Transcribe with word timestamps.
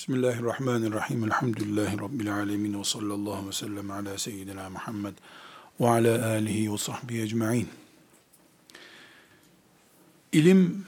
Bismillahirrahmanirrahim. 0.00 1.24
Elhamdülillahi 1.24 1.98
Rabbil 1.98 2.34
alemin. 2.34 2.78
Ve 2.78 2.84
sallallahu 2.84 3.48
ve 3.48 3.52
sellem 3.52 3.90
ala 3.90 4.18
seyyidina 4.18 4.70
Muhammed 4.70 5.12
ve 5.80 5.88
ala 5.88 6.26
alihi 6.26 6.72
ve 6.72 6.78
sahbihi 6.78 7.22
ecma'in. 7.22 7.68
İlim 10.32 10.86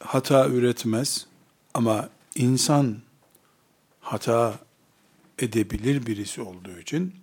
hata 0.00 0.48
üretmez 0.48 1.26
ama 1.74 2.08
insan 2.34 2.98
hata 4.00 4.58
edebilir 5.38 6.06
birisi 6.06 6.42
olduğu 6.42 6.78
için 6.78 7.14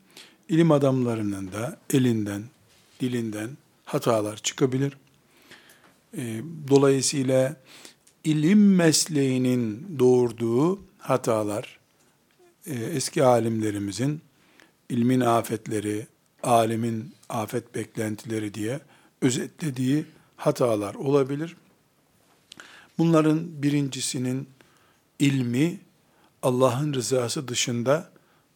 ilim 0.49 0.71
adamlarının 0.71 1.51
da 1.51 1.77
elinden, 1.93 2.43
dilinden 2.99 3.49
hatalar 3.85 4.37
çıkabilir. 4.37 4.97
Ee, 6.17 6.41
dolayısıyla 6.67 7.55
ilim 8.25 8.75
mesleğinin 8.75 9.95
doğurduğu 9.99 10.79
hatalar, 10.97 11.79
e, 12.65 12.73
eski 12.73 13.23
alimlerimizin 13.23 14.21
ilmin 14.89 15.19
afetleri, 15.19 16.07
alimin 16.43 17.13
afet 17.29 17.75
beklentileri 17.75 18.53
diye 18.53 18.79
özetlediği 19.21 20.05
hatalar 20.35 20.95
olabilir. 20.95 21.55
Bunların 22.97 23.63
birincisinin 23.63 24.49
ilmi 25.19 25.79
Allah'ın 26.41 26.93
rızası 26.93 27.47
dışında 27.47 28.11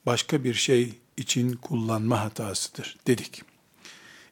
başka 0.05 0.43
bir 0.43 0.53
şey 0.53 0.93
için 1.17 1.53
kullanma 1.53 2.21
hatasıdır 2.23 2.97
dedik. 3.07 3.43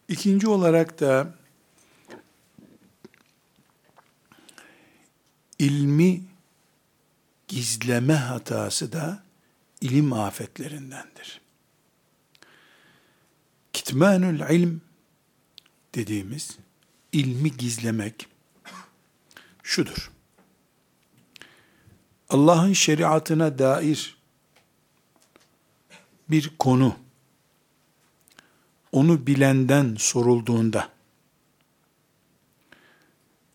İkinci 0.08 0.48
olarak 0.48 1.00
da 1.00 1.37
ilmi 5.60 6.24
gizleme 7.48 8.14
hatası 8.14 8.92
da 8.92 9.24
ilim 9.82 10.14
afetlerindendir. 10.14 11.42
Kitmanül 13.73 14.40
ilm 14.50 14.81
dediğimiz 15.96 16.58
ilmi 17.12 17.58
gizlemek 17.58 18.28
şudur. 19.64 20.12
Allah'ın 22.30 22.74
şeriatına 22.74 23.59
dair 23.59 24.18
bir 26.30 26.58
konu 26.59 26.96
onu 28.92 29.28
bilenden 29.28 29.96
sorulduğunda 30.00 30.90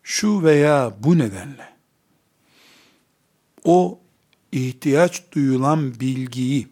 şu 0.03 0.43
veya 0.43 0.93
bu 0.99 1.17
nedenle 1.17 1.72
o 3.63 3.99
ihtiyaç 4.51 5.23
duyulan 5.31 5.99
bilgiyi 5.99 6.67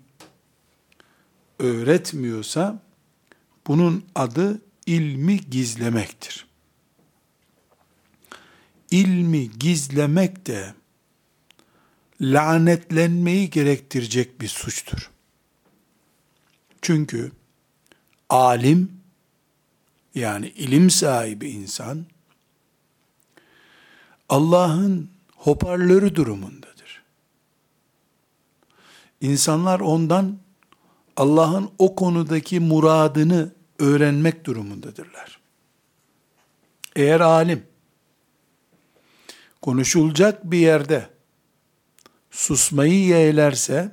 öğretmiyorsa 1.59 2.81
bunun 3.67 4.05
adı 4.15 4.61
ilmi 4.85 5.41
gizlemektir. 5.41 6.45
İlmi 8.91 9.51
gizlemek 9.59 10.47
de 10.47 10.73
lanetlenmeyi 12.21 13.49
gerektirecek 13.49 14.41
bir 14.41 14.47
suçtur. 14.47 15.11
Çünkü 16.81 17.31
alim 18.29 18.91
yani 20.15 20.49
ilim 20.49 20.89
sahibi 20.89 21.49
insan 21.49 22.05
Allah'ın 24.29 25.09
hoparlörü 25.35 26.15
durumunda. 26.15 26.70
İnsanlar 29.21 29.79
ondan 29.79 30.37
Allah'ın 31.17 31.69
o 31.77 31.95
konudaki 31.95 32.59
muradını 32.59 33.51
öğrenmek 33.79 34.45
durumundadırlar. 34.45 35.39
Eğer 36.95 37.19
alim 37.19 37.63
konuşulacak 39.61 40.51
bir 40.51 40.57
yerde 40.57 41.09
susmayı 42.31 43.05
yeğlerse 43.05 43.91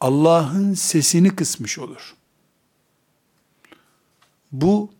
Allah'ın 0.00 0.74
sesini 0.74 1.36
kısmış 1.36 1.78
olur. 1.78 2.14
Bu 4.52 4.90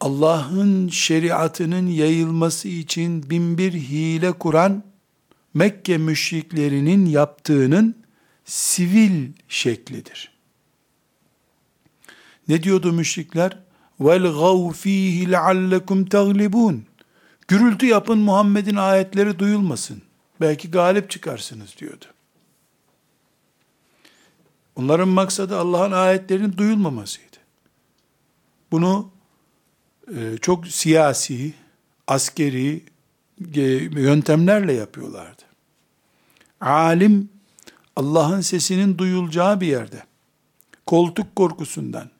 Allah'ın 0.00 0.88
şeriatının 0.88 1.86
yayılması 1.86 2.68
için 2.68 3.30
binbir 3.30 3.72
hile 3.72 4.32
kuran 4.32 4.87
Mekke 5.53 5.97
müşriklerinin 5.97 7.05
yaptığının 7.05 7.95
sivil 8.45 9.31
şeklidir. 9.47 10.31
Ne 12.47 12.63
diyordu 12.63 12.93
müşrikler? 12.93 13.59
وَالْغَوْ 13.99 14.73
ف۪يهِ 14.73 15.27
لَعَلَّكُمْ 15.27 16.09
تَغْلِبُونَ 16.09 16.79
Gürültü 17.47 17.85
yapın 17.85 18.17
Muhammed'in 18.17 18.75
ayetleri 18.75 19.39
duyulmasın. 19.39 20.01
Belki 20.41 20.71
galip 20.71 21.09
çıkarsınız 21.09 21.77
diyordu. 21.77 22.05
Onların 24.75 25.07
maksadı 25.07 25.57
Allah'ın 25.57 25.91
ayetlerinin 25.91 26.57
duyulmamasıydı. 26.57 27.37
Bunu 28.71 29.11
e, 30.15 30.37
çok 30.41 30.67
siyasi, 30.67 31.53
askeri 32.07 32.81
e, 33.55 33.61
yöntemlerle 34.01 34.73
yapıyorlardı. 34.73 35.36
Alim 36.60 37.28
Allah'ın 37.96 38.40
sesinin 38.40 38.98
duyulacağı 38.98 39.60
bir 39.60 39.66
yerde 39.66 40.02
koltuk 40.86 41.36
korkusundan, 41.36 42.10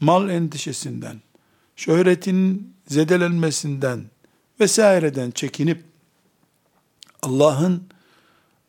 mal 0.00 0.30
endişesinden, 0.30 1.20
şöhretin 1.76 2.74
zedelenmesinden 2.86 4.04
vesaireden 4.60 5.30
çekinip 5.30 5.84
Allah'ın 7.22 7.84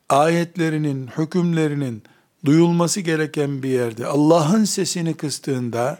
ayetlerinin, 0.10 1.08
hükümlerinin 1.08 2.04
duyulması 2.46 3.02
gereken 3.02 3.64
bir 3.64 3.70
yerde 3.70 4.06
Allah'ın 4.08 4.64
sesini 4.64 5.14
kıstığında 5.14 6.00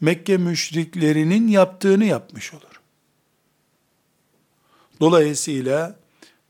Mekke 0.00 0.36
müşriklerinin 0.36 1.48
yaptığını 1.48 2.04
yapmış 2.04 2.54
olur. 2.54 2.80
Dolayısıyla 5.00 5.96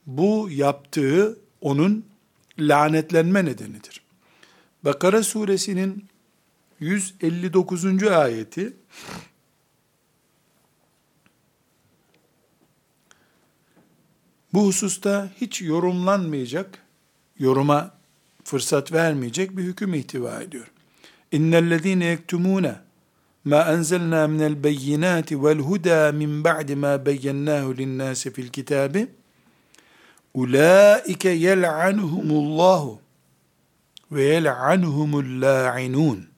bu 0.07 0.49
yaptığı 0.51 1.39
onun 1.61 2.07
lanetlenme 2.59 3.45
nedenidir. 3.45 4.01
Bakara 4.85 5.23
suresinin 5.23 6.05
159. 6.81 8.03
ayeti 8.03 8.73
bu 14.53 14.67
hususta 14.67 15.31
hiç 15.41 15.63
yorumlanmayacak, 15.63 16.79
yoruma 17.39 17.95
fırsat 18.45 18.93
vermeyecek 18.93 19.57
bir 19.57 19.63
hüküm 19.63 19.95
ihtiva 19.95 20.41
ediyor. 20.41 20.67
İnnellezîne 21.33 22.05
yektumûne 22.05 22.75
ma 23.45 23.63
enzelnâ 23.63 24.29
minel 24.29 24.65
beyinâti 24.65 25.45
vel 25.45 25.59
hudâ 25.59 26.13
min 26.13 26.45
ba'di 26.45 26.77
ma 26.77 27.07
beyyennâhu 27.07 27.77
linnâsi 27.77 28.33
fil 28.33 28.49
kitâbi 28.49 29.09
Ulaike 30.35 31.29
yel'anuhumullahu 31.29 33.01
ve 34.13 34.23
yel'anuhumul 34.25 35.41
la'inun. 35.43 36.29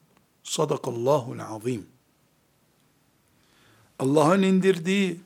Sadakallahul 0.43 1.39
azim. 1.39 1.87
Allah'ın 3.99 4.43
indirdiği 4.43 5.21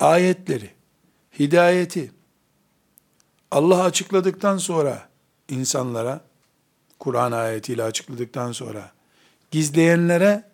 ayetleri, 0.00 0.70
hidayeti 1.38 2.12
Allah 3.50 3.84
açıkladıktan 3.84 4.58
sonra 4.58 5.08
insanlara 5.48 6.20
Kur'an 6.98 7.32
ayetiyle 7.32 7.82
açıkladıktan 7.82 8.52
sonra 8.52 8.92
gizleyenlere 9.50 10.50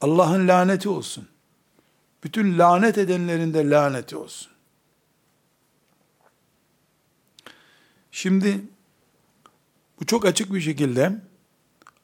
Allah'ın 0.00 0.48
laneti 0.48 0.88
olsun. 0.88 1.28
Bütün 2.24 2.58
lanet 2.58 2.98
edenlerin 2.98 3.54
de 3.54 3.70
laneti 3.70 4.16
olsun. 4.16 4.51
Şimdi 8.12 8.60
bu 10.00 10.06
çok 10.06 10.26
açık 10.26 10.54
bir 10.54 10.60
şekilde 10.60 11.12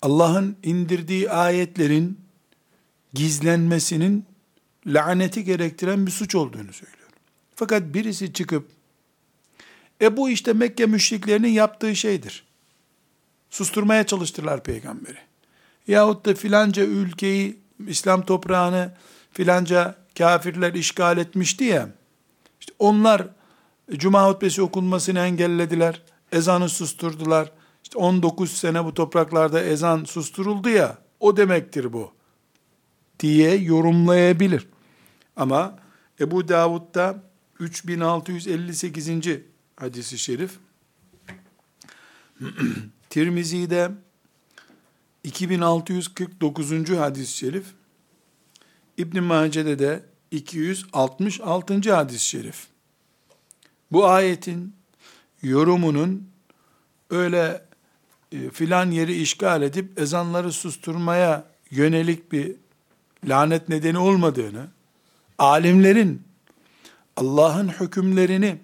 Allah'ın 0.03 0.57
indirdiği 0.63 1.31
ayetlerin 1.31 2.21
gizlenmesinin 3.15 4.25
laneti 4.87 5.45
gerektiren 5.45 6.07
bir 6.07 6.11
suç 6.11 6.35
olduğunu 6.35 6.73
söylüyor. 6.73 7.09
Fakat 7.55 7.83
birisi 7.95 8.33
çıkıp 8.33 8.71
e 10.01 10.17
bu 10.17 10.31
işte 10.31 10.53
Mekke 10.53 10.87
müşriklerinin 10.87 11.49
yaptığı 11.49 11.97
şeydir. 11.97 12.45
Susturmaya 13.51 14.07
çalıştılar 14.07 14.63
peygamberi. 14.63 15.19
Yahut 15.89 16.27
da 16.27 16.35
filanca 16.35 16.83
ülkeyi, 16.83 17.59
İslam 17.87 18.25
toprağını 18.25 18.93
filanca 19.33 19.95
kafirler 20.19 20.75
işgal 20.75 21.19
etmişti 21.19 21.65
ya. 21.65 21.89
İşte 22.61 22.73
onlar 22.79 23.29
Cuma 23.93 24.29
hutbesi 24.29 24.63
okunmasını 24.63 25.19
engellediler. 25.19 26.03
Ezanı 26.33 26.69
susturdular. 26.69 27.53
İşte 27.83 27.99
19 27.99 28.53
sene 28.53 28.85
bu 28.85 28.95
topraklarda 28.95 29.63
ezan 29.63 30.05
susturuldu 30.05 30.69
ya, 30.69 30.99
o 31.21 31.37
demektir 31.37 31.93
bu. 31.93 32.13
Diye 33.21 33.57
yorumlayabilir. 33.57 34.69
Ama 35.37 35.79
Ebu 36.21 36.49
Davud'da 36.49 37.23
3658. 37.59 39.09
hadisi 39.77 40.19
şerif, 40.19 40.59
Tirmizi'de 43.11 43.91
2649. 45.25 46.91
hadis-i 46.91 47.37
şerif, 47.37 47.67
İbn 48.97 49.23
Mace'de 49.23 49.79
de 49.79 50.05
266. 50.31 51.95
hadis-i 51.95 52.25
şerif. 52.25 52.67
Bu 53.93 54.07
ayetin 54.07 54.75
yorumunun 55.43 56.31
öyle 57.11 57.63
e, 58.33 58.51
filan 58.51 58.91
yeri 58.91 59.15
işgal 59.15 59.63
edip 59.63 60.01
ezanları 60.01 60.53
susturmaya 60.53 61.45
yönelik 61.71 62.33
bir 62.33 62.57
lanet 63.25 63.69
nedeni 63.69 63.99
olmadığını, 63.99 64.67
alimlerin 65.39 66.23
Allah'ın 67.17 67.69
hükümlerini 67.69 68.59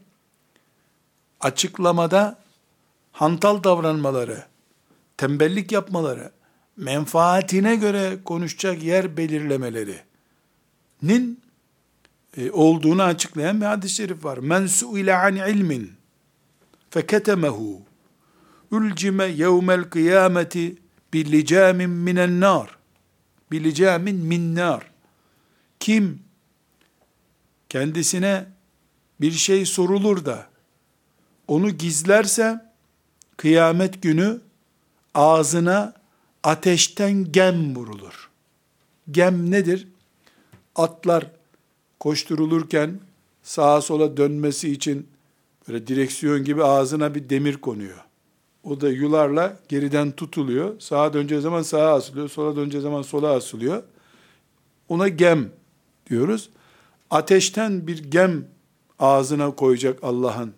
açıklamada 1.41 2.39
hantal 3.13 3.65
davranmaları, 3.65 4.45
tembellik 5.17 5.73
yapmaları, 5.73 6.33
menfaatine 6.77 7.77
göre 7.77 8.19
konuşacak 8.25 8.83
yer 8.83 9.17
belirlemelerinin 9.17 11.44
e, 12.37 12.51
olduğunu 12.51 13.03
açıklayan 13.03 13.61
bir 13.61 13.67
hadis-i 13.67 13.95
şerif 13.95 14.25
var. 14.25 14.39
Men 14.39 14.67
su'ile 14.67 15.17
an 15.17 15.37
ilmin 15.37 15.93
feketemehu 16.91 17.83
ulcime 18.71 19.25
yevmel 19.25 19.85
kıyameti 19.85 20.77
billicamin 21.13 21.91
minen 21.91 22.41
nar 22.41 22.79
billicamin 23.53 24.17
min 24.17 24.55
nar 24.55 24.91
kim 25.81 26.23
kendisine 27.69 28.47
bir 29.21 29.33
şey 29.33 29.67
sorulur 29.67 30.25
da 30.25 30.47
onu 31.49 31.71
gizlerse 31.71 32.73
kıyamet 33.37 34.03
günü 34.03 34.41
ağzına 35.15 35.95
ateşten 36.43 37.33
gem 37.33 37.77
vurulur. 37.77 38.31
Gem 39.11 39.51
nedir? 39.51 39.89
Atlar 40.77 41.31
koşturulurken 42.05 43.01
sağa 43.43 43.81
sola 43.81 44.17
dönmesi 44.17 44.71
için 44.71 45.09
böyle 45.69 45.87
direksiyon 45.87 46.45
gibi 46.45 46.65
ağzına 46.65 47.15
bir 47.15 47.31
demir 47.31 47.57
konuyor. 47.57 47.99
O 48.65 48.81
da 48.81 48.89
yularla 48.89 49.59
geriden 49.69 50.13
tutuluyor. 50.13 50.81
Sağa 50.81 51.13
döneceği 51.13 51.41
zaman 51.41 51.63
sağa 51.63 51.95
asılıyor, 51.95 52.29
sola 52.29 52.57
döneceği 52.57 52.83
zaman 52.83 53.03
sola 53.03 53.31
asılıyor. 53.31 53.83
Ona 54.89 55.09
gem 55.09 55.51
diyoruz. 56.11 56.51
Ateşten 57.11 57.87
bir 57.87 57.99
gem 58.11 58.49
ağzına 58.99 59.55
koyacak 59.55 59.99
Allah'ın 60.03 60.53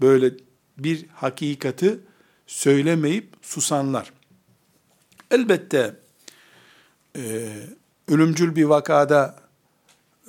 böyle 0.00 0.34
bir 0.78 1.06
hakikati 1.14 2.00
söylemeyip 2.46 3.28
susanlar. 3.42 4.12
Elbette 5.30 5.96
e, 7.16 7.52
ölümcül 8.08 8.56
bir 8.56 8.64
vakada 8.64 9.49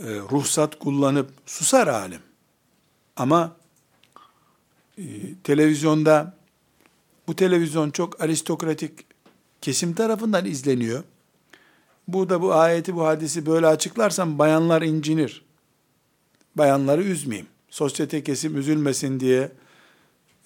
ruhsat 0.03 0.79
kullanıp 0.79 1.29
susar 1.45 1.87
alim. 1.87 2.21
Ama 3.15 3.55
e, 4.97 5.03
televizyonda 5.43 6.37
bu 7.27 7.35
televizyon 7.35 7.91
çok 7.91 8.21
aristokratik 8.21 8.91
kesim 9.61 9.93
tarafından 9.93 10.45
izleniyor. 10.45 11.03
Bu 12.07 12.29
da 12.29 12.41
bu 12.41 12.53
ayeti, 12.53 12.95
bu 12.95 13.05
hadisi 13.05 13.45
böyle 13.45 13.67
açıklarsam 13.67 14.39
bayanlar 14.39 14.81
incinir. 14.81 15.45
Bayanları 16.55 17.03
üzmeyeyim. 17.03 17.47
Sosyete 17.69 18.23
kesim 18.23 18.57
üzülmesin 18.57 19.19
diye 19.19 19.51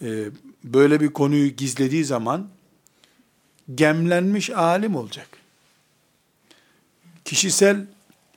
e, 0.01 0.25
böyle 0.63 1.01
bir 1.01 1.13
konuyu 1.13 1.47
gizlediği 1.47 2.05
zaman 2.05 2.49
gemlenmiş 3.75 4.49
alim 4.49 4.95
olacak. 4.95 5.27
Kişisel 7.25 7.87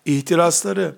ihtirasları, 0.05 0.97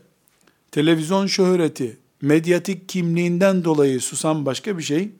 televizyon 0.70 1.26
şöhreti, 1.26 1.99
medyatik 2.22 2.88
kimliğinden 2.88 3.64
dolayı 3.64 4.00
susan 4.00 4.46
başka 4.46 4.78
bir 4.78 4.82
şey, 4.82 5.11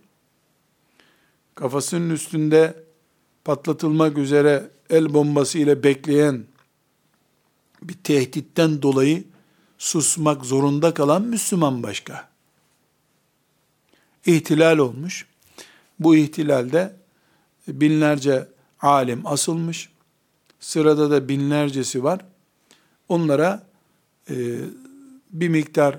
kafasının 1.55 2.11
üstünde 2.11 2.85
patlatılmak 3.45 4.19
üzere 4.19 4.71
el 4.91 5.15
bombası 5.15 5.59
ile 5.59 5.83
bekleyen 5.83 6.45
bir 7.83 7.95
tehditten 7.95 8.83
dolayı 8.83 9.25
susmak 9.79 10.45
zorunda 10.45 10.95
kalan 10.95 11.23
Müslüman 11.23 11.83
başka. 11.83 12.29
İhtilal 14.27 14.79
olmuş. 14.79 15.27
Bu 15.99 16.17
ihtilalde 16.17 16.97
binlerce 17.69 18.49
alim 18.81 19.27
asılmış. 19.27 19.89
Sırada 20.61 21.11
da 21.11 21.29
binlercesi 21.29 22.05
var. 22.05 22.21
Onlara 23.09 23.67
e, 24.31 24.35
bir 25.33 25.49
miktar 25.49 25.99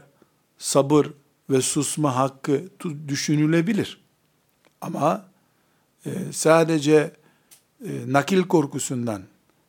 sabır 0.57 1.07
ve 1.49 1.61
susma 1.61 2.15
hakkı 2.15 2.63
düşünülebilir. 3.07 4.01
Ama 4.81 5.25
e, 6.05 6.09
sadece 6.31 7.13
e, 7.85 7.89
nakil 8.07 8.41
korkusundan, 8.41 9.23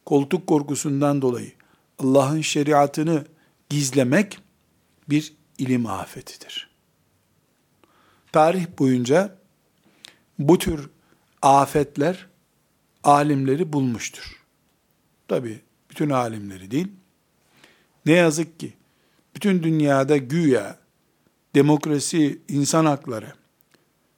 koltuk 0.06 0.46
korkusundan 0.46 1.22
dolayı 1.22 1.52
Allah'ın 1.98 2.40
şeriatını 2.40 3.24
gizlemek 3.70 4.38
bir 5.08 5.34
ilim 5.58 5.86
afetidir. 5.86 6.70
Tarih 8.32 8.66
boyunca 8.78 9.38
bu 10.38 10.58
tür 10.58 10.90
afetler 11.42 12.26
alimleri 13.04 13.72
bulmuştur. 13.72 14.42
Tabi 15.28 15.60
bütün 15.90 16.10
alimleri 16.10 16.70
değil. 16.70 16.88
Ne 18.06 18.12
yazık 18.12 18.60
ki 18.60 18.74
bütün 19.34 19.62
dünyada 19.62 20.16
güya 20.16 20.78
demokrasi, 21.54 22.38
insan 22.48 22.84
hakları, 22.84 23.32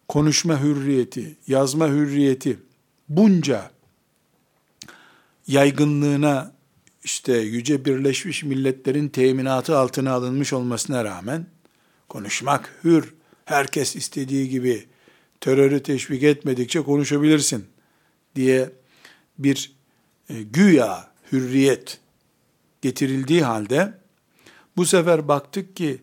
konuşma 0.09 0.63
hürriyeti, 0.63 1.37
yazma 1.47 1.89
hürriyeti 1.89 2.59
bunca 3.09 3.71
yaygınlığına 5.47 6.53
işte 7.05 7.39
Yüce 7.39 7.85
Birleşmiş 7.85 8.43
Milletler'in 8.43 9.09
teminatı 9.09 9.79
altına 9.79 10.13
alınmış 10.13 10.53
olmasına 10.53 11.05
rağmen 11.05 11.47
konuşmak 12.09 12.81
hür, 12.85 13.15
herkes 13.45 13.97
istediği 13.97 14.49
gibi 14.49 14.87
terörü 15.41 15.83
teşvik 15.83 16.23
etmedikçe 16.23 16.83
konuşabilirsin 16.83 17.67
diye 18.37 18.71
bir 19.39 19.73
e, 20.29 20.43
güya 20.43 21.11
hürriyet 21.33 22.01
getirildiği 22.83 23.43
halde 23.43 24.04
bu 24.77 24.87
sefer 24.87 25.29
baktık 25.29 25.77
ki 25.77 26.03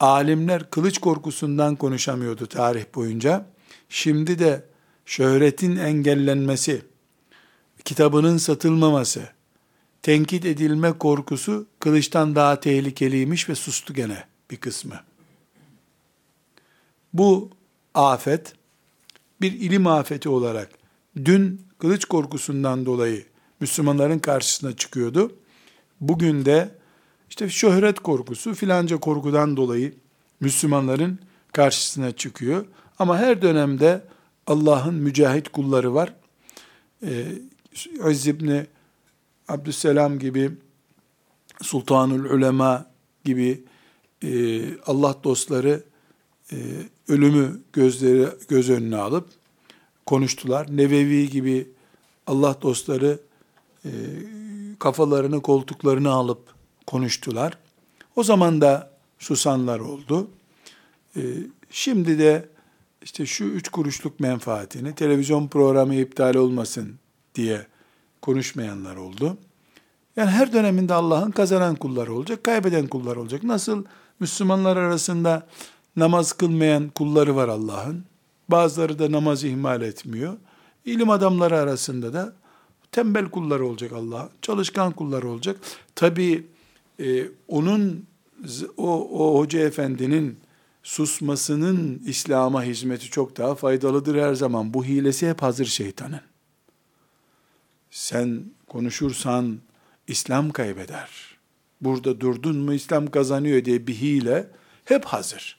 alimler 0.00 0.70
kılıç 0.70 0.98
korkusundan 0.98 1.76
konuşamıyordu 1.76 2.46
tarih 2.46 2.84
boyunca. 2.94 3.46
Şimdi 3.88 4.38
de 4.38 4.64
şöhretin 5.06 5.76
engellenmesi, 5.76 6.82
kitabının 7.84 8.36
satılmaması, 8.36 9.28
tenkit 10.02 10.44
edilme 10.44 10.92
korkusu 10.92 11.66
kılıçtan 11.80 12.34
daha 12.34 12.60
tehlikeliymiş 12.60 13.48
ve 13.48 13.54
sustu 13.54 13.94
gene 13.94 14.24
bir 14.50 14.56
kısmı. 14.56 15.00
Bu 17.12 17.50
afet 17.94 18.52
bir 19.40 19.52
ilim 19.52 19.86
afeti 19.86 20.28
olarak 20.28 20.70
dün 21.24 21.62
kılıç 21.78 22.04
korkusundan 22.04 22.86
dolayı 22.86 23.24
Müslümanların 23.60 24.18
karşısına 24.18 24.76
çıkıyordu. 24.76 25.32
Bugün 26.00 26.44
de 26.44 26.77
işte 27.28 27.48
şöhret 27.48 28.00
korkusu 28.00 28.54
filanca 28.54 28.96
korkudan 28.96 29.56
dolayı 29.56 29.94
Müslümanların 30.40 31.18
karşısına 31.52 32.12
çıkıyor. 32.12 32.64
Ama 32.98 33.18
her 33.18 33.42
dönemde 33.42 34.04
Allah'ın 34.46 34.94
mücahit 34.94 35.48
kulları 35.48 35.94
var. 35.94 36.14
Ee, 37.02 37.24
İzz 38.10 38.26
ibn 38.26 38.66
Abdüsselam 39.48 40.18
gibi, 40.18 40.50
Sultanul 41.62 42.24
Ulema 42.24 42.86
gibi 43.24 43.64
e, 44.22 44.62
Allah 44.86 45.16
dostları 45.24 45.82
e, 46.52 46.56
ölümü 47.08 47.60
gözleri 47.72 48.28
göz 48.48 48.70
önüne 48.70 48.96
alıp 48.96 49.28
konuştular. 50.06 50.76
Nevevi 50.76 51.30
gibi 51.30 51.68
Allah 52.26 52.56
dostları 52.62 53.18
e, 53.84 53.90
kafalarını 54.78 55.42
koltuklarını 55.42 56.10
alıp 56.10 56.57
konuştular. 56.88 57.58
O 58.16 58.22
zaman 58.22 58.60
da 58.60 58.90
susanlar 59.18 59.80
oldu. 59.80 60.30
E, 61.16 61.22
şimdi 61.70 62.18
de 62.18 62.48
işte 63.02 63.26
şu 63.26 63.44
üç 63.44 63.68
kuruşluk 63.68 64.20
menfaatini 64.20 64.94
televizyon 64.94 65.48
programı 65.48 65.94
iptal 65.94 66.34
olmasın 66.34 66.94
diye 67.34 67.66
konuşmayanlar 68.22 68.96
oldu. 68.96 69.36
Yani 70.16 70.30
her 70.30 70.52
döneminde 70.52 70.94
Allah'ın 70.94 71.30
kazanan 71.30 71.74
kulları 71.74 72.12
olacak, 72.12 72.44
kaybeden 72.44 72.86
kullar 72.86 73.16
olacak. 73.16 73.42
Nasıl 73.42 73.84
Müslümanlar 74.20 74.76
arasında 74.76 75.46
namaz 75.96 76.32
kılmayan 76.32 76.88
kulları 76.88 77.36
var 77.36 77.48
Allah'ın. 77.48 78.04
Bazıları 78.48 78.98
da 78.98 79.12
namazı 79.12 79.48
ihmal 79.48 79.82
etmiyor. 79.82 80.36
İlim 80.84 81.10
adamları 81.10 81.58
arasında 81.58 82.12
da 82.12 82.32
tembel 82.92 83.24
kulları 83.30 83.66
olacak 83.66 83.92
Allah, 83.92 84.28
çalışkan 84.42 84.92
kulları 84.92 85.28
olacak. 85.28 85.56
Tabi 85.94 86.46
e, 87.00 87.28
onun 87.48 88.06
o, 88.76 89.08
o 89.10 89.38
hoca 89.38 89.60
efendinin 89.60 90.38
susmasının 90.82 92.02
İslam'a 92.06 92.62
hizmeti 92.62 93.10
çok 93.10 93.36
daha 93.36 93.54
faydalıdır 93.54 94.22
her 94.22 94.34
zaman. 94.34 94.74
Bu 94.74 94.84
hilesi 94.84 95.28
hep 95.28 95.42
hazır 95.42 95.66
şeytanın. 95.66 96.20
Sen 97.90 98.44
konuşursan 98.66 99.58
İslam 100.06 100.50
kaybeder. 100.50 101.08
Burada 101.80 102.20
durdun 102.20 102.56
mu 102.56 102.74
İslam 102.74 103.06
kazanıyor 103.06 103.64
diye 103.64 103.86
bir 103.86 103.94
hile 103.94 104.50
hep 104.84 105.04
hazır. 105.04 105.58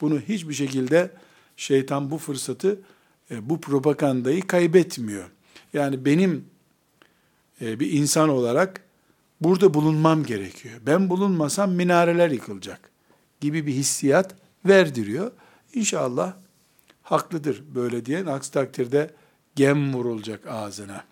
Bunu 0.00 0.20
hiçbir 0.20 0.54
şekilde 0.54 1.10
şeytan 1.56 2.10
bu 2.10 2.18
fırsatı, 2.18 2.80
e, 3.30 3.50
bu 3.50 3.60
propagandayı 3.60 4.46
kaybetmiyor. 4.46 5.30
Yani 5.72 6.04
benim 6.04 6.44
e, 7.60 7.80
bir 7.80 7.92
insan 7.92 8.28
olarak 8.28 8.80
burada 9.40 9.74
bulunmam 9.74 10.24
gerekiyor. 10.24 10.80
Ben 10.86 11.10
bulunmasam 11.10 11.72
minareler 11.72 12.30
yıkılacak 12.30 12.90
gibi 13.40 13.66
bir 13.66 13.72
hissiyat 13.72 14.34
verdiriyor. 14.66 15.32
İnşallah 15.74 16.34
haklıdır 17.02 17.62
böyle 17.74 18.06
diyen. 18.06 18.26
Aksi 18.26 18.52
takdirde 18.52 19.14
gem 19.56 19.94
vurulacak 19.94 20.46
ağzına. 20.46 21.04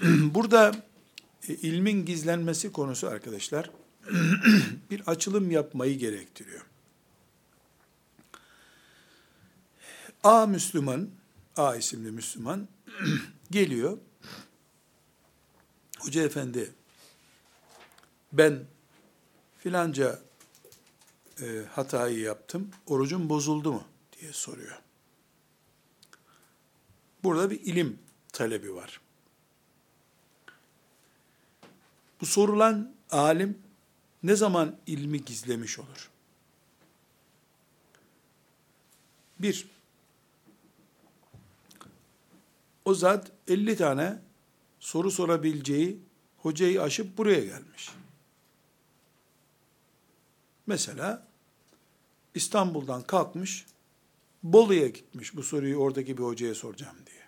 Burada 0.34 0.74
e, 1.48 1.54
ilmin 1.54 2.04
gizlenmesi 2.04 2.72
konusu 2.72 3.08
arkadaşlar 3.08 3.70
bir 4.90 5.02
açılım 5.06 5.50
yapmayı 5.50 5.98
gerektiriyor. 5.98 6.60
A 10.24 10.46
Müslüman, 10.46 11.08
A 11.56 11.76
isimli 11.76 12.10
Müslüman 12.10 12.68
geliyor. 13.50 13.98
Hoca 15.98 16.22
efendi 16.22 16.72
ben 18.32 18.64
filanca 19.58 20.22
e, 21.40 21.64
hatayı 21.72 22.20
yaptım, 22.20 22.70
orucum 22.86 23.28
bozuldu 23.28 23.72
mu 23.72 23.84
diye 24.20 24.32
soruyor. 24.32 24.78
Burada 27.24 27.50
bir 27.50 27.60
ilim 27.60 27.98
talebi 28.32 28.74
var. 28.74 29.00
Bu 32.20 32.26
sorulan 32.26 32.94
alim 33.10 33.58
ne 34.22 34.36
zaman 34.36 34.76
ilmi 34.86 35.24
gizlemiş 35.24 35.78
olur? 35.78 36.10
Bir, 39.38 39.68
o 42.84 42.94
zat 42.94 43.32
50 43.48 43.76
tane 43.76 44.18
soru 44.88 45.10
sorabileceği 45.10 46.00
hocayı 46.38 46.82
aşıp 46.82 47.18
buraya 47.18 47.44
gelmiş. 47.44 47.90
Mesela 50.66 51.26
İstanbul'dan 52.34 53.02
kalkmış, 53.02 53.66
Bolu'ya 54.42 54.88
gitmiş 54.88 55.36
bu 55.36 55.42
soruyu 55.42 55.76
oradaki 55.76 56.18
bir 56.18 56.22
hocaya 56.22 56.54
soracağım 56.54 56.96
diye. 57.06 57.22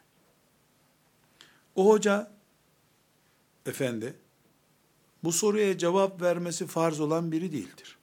O 1.75 1.89
hoca, 1.89 2.33
efendi, 3.67 4.15
bu 5.25 5.33
soruya 5.33 5.79
cevap 5.79 6.23
vermesi 6.23 6.67
farz 6.67 7.01
olan 7.01 7.33
biri 7.33 7.53
değildir. 7.53 7.99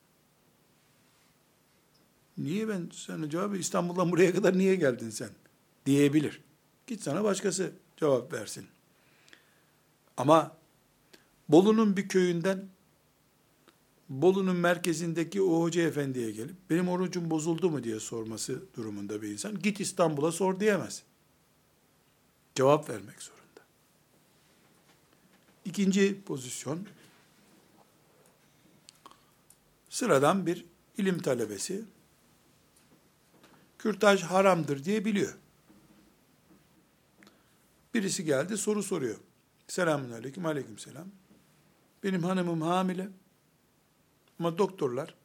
Niye 2.38 2.68
ben 2.68 2.90
sana 2.94 3.30
cevabı 3.30 3.58
İstanbul'dan 3.58 4.12
buraya 4.12 4.34
kadar 4.34 4.58
niye 4.58 4.76
geldin 4.76 5.10
sen? 5.10 5.30
Diyebilir. 5.86 6.42
Git 6.88 7.02
sana 7.02 7.24
başkası 7.24 7.72
cevap 7.98 8.34
versin. 8.34 8.68
Ama 10.18 10.58
Bolu'nun 11.50 11.98
bir 11.98 12.08
köyünden 12.08 12.70
Bolu'nun 14.10 14.56
merkezindeki 14.56 15.42
o 15.42 15.62
hoca 15.62 15.82
efendiye 15.82 16.32
gelip 16.32 16.56
benim 16.70 16.90
orucum 16.90 17.30
bozuldu 17.30 17.70
mu 17.70 17.84
diye 17.84 18.00
sorması 18.00 18.64
durumunda 18.76 19.22
bir 19.22 19.32
insan 19.32 19.60
git 19.60 19.80
İstanbul'a 19.80 20.32
sor 20.32 20.60
diyemez. 20.60 21.04
Cevap 22.56 22.90
vermek 22.90 23.22
zorunda. 23.22 23.62
İkinci 25.66 26.22
pozisyon 26.22 26.88
sıradan 29.90 30.46
bir 30.46 30.66
ilim 30.98 31.20
talebesi 31.20 31.86
kürtaj 33.78 34.24
haramdır 34.24 34.84
diye 34.84 35.06
biliyor. 35.06 35.38
Birisi 37.94 38.26
geldi 38.26 38.58
soru 38.58 38.84
soruyor. 38.84 39.18
Selamun 39.68 40.12
aleyküm, 40.12 40.46
aleyküm 40.46 40.78
selam. 40.78 41.08
Benim 42.04 42.24
hanımım 42.24 42.62
hamile. 42.62 43.10
Ama 44.40 44.58
doktorlar 44.58 45.16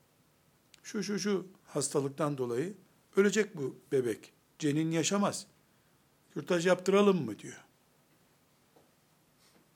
şu 0.83 1.03
şu 1.03 1.19
şu 1.19 1.47
hastalıktan 1.65 2.39
dolayı 2.39 2.75
ölecek 3.17 3.57
bu 3.57 3.77
bebek. 3.93 4.33
Cenin 4.59 4.91
yaşamaz. 4.91 5.47
Kürtaj 6.35 6.67
yaptıralım 6.67 7.25
mı 7.25 7.39
diyor. 7.39 7.65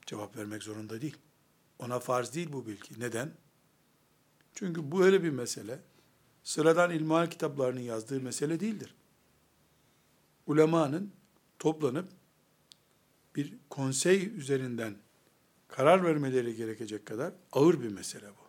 Cevap 0.07 0.37
vermek 0.37 0.63
zorunda 0.63 1.01
değil. 1.01 1.17
Ona 1.79 1.99
farz 1.99 2.35
değil 2.35 2.53
bu 2.53 2.67
bilgi. 2.67 3.01
Neden? 3.01 3.33
Çünkü 4.55 4.93
bu 4.93 5.05
öyle 5.05 5.23
bir 5.23 5.31
mesele. 5.31 5.81
Sıradan 6.43 6.91
ilmihal 6.91 7.31
kitaplarının 7.31 7.81
yazdığı 7.81 8.21
mesele 8.21 8.61
değildir. 8.61 8.95
Ulemanın 10.47 11.13
toplanıp 11.59 12.09
bir 13.37 13.55
konsey 13.71 14.27
üzerinden 14.27 14.97
karar 15.69 16.05
vermeleri 16.05 16.57
gerekecek 16.57 17.07
kadar 17.07 17.33
ağır 17.53 17.81
bir 17.81 17.89
mesele 17.89 18.29
bu. 18.29 18.47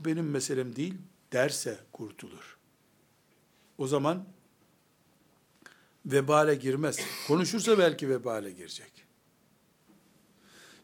Bu 0.00 0.04
benim 0.04 0.30
meselem 0.30 0.76
değil 0.76 0.94
derse 1.32 1.78
kurtulur. 1.92 2.58
O 3.78 3.86
zaman 3.86 4.28
vebale 6.06 6.54
girmez. 6.54 6.98
Konuşursa 7.26 7.78
belki 7.78 8.08
vebale 8.08 8.50
girecek. 8.50 8.92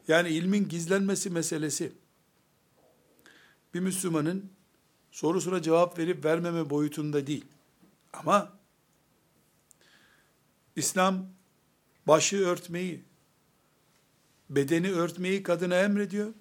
Yani 0.08 0.28
ilmin 0.28 0.68
gizlenmesi 0.68 1.30
meselesi 1.30 1.92
bir 3.74 3.80
Müslümanın 3.80 4.50
sorusuna 5.10 5.62
cevap 5.62 5.98
verip 5.98 6.24
vermeme 6.24 6.70
boyutunda 6.70 7.26
değil. 7.26 7.44
Ama 8.12 8.58
İslam 10.76 11.33
başı 12.06 12.36
örtmeyi, 12.36 13.04
bedeni 14.50 14.92
örtmeyi 14.92 15.42
kadına 15.42 15.74
emrediyor. 15.74 16.32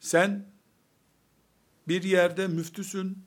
Sen 0.00 0.46
bir 1.88 2.02
yerde 2.02 2.46
müftüsün, 2.46 3.18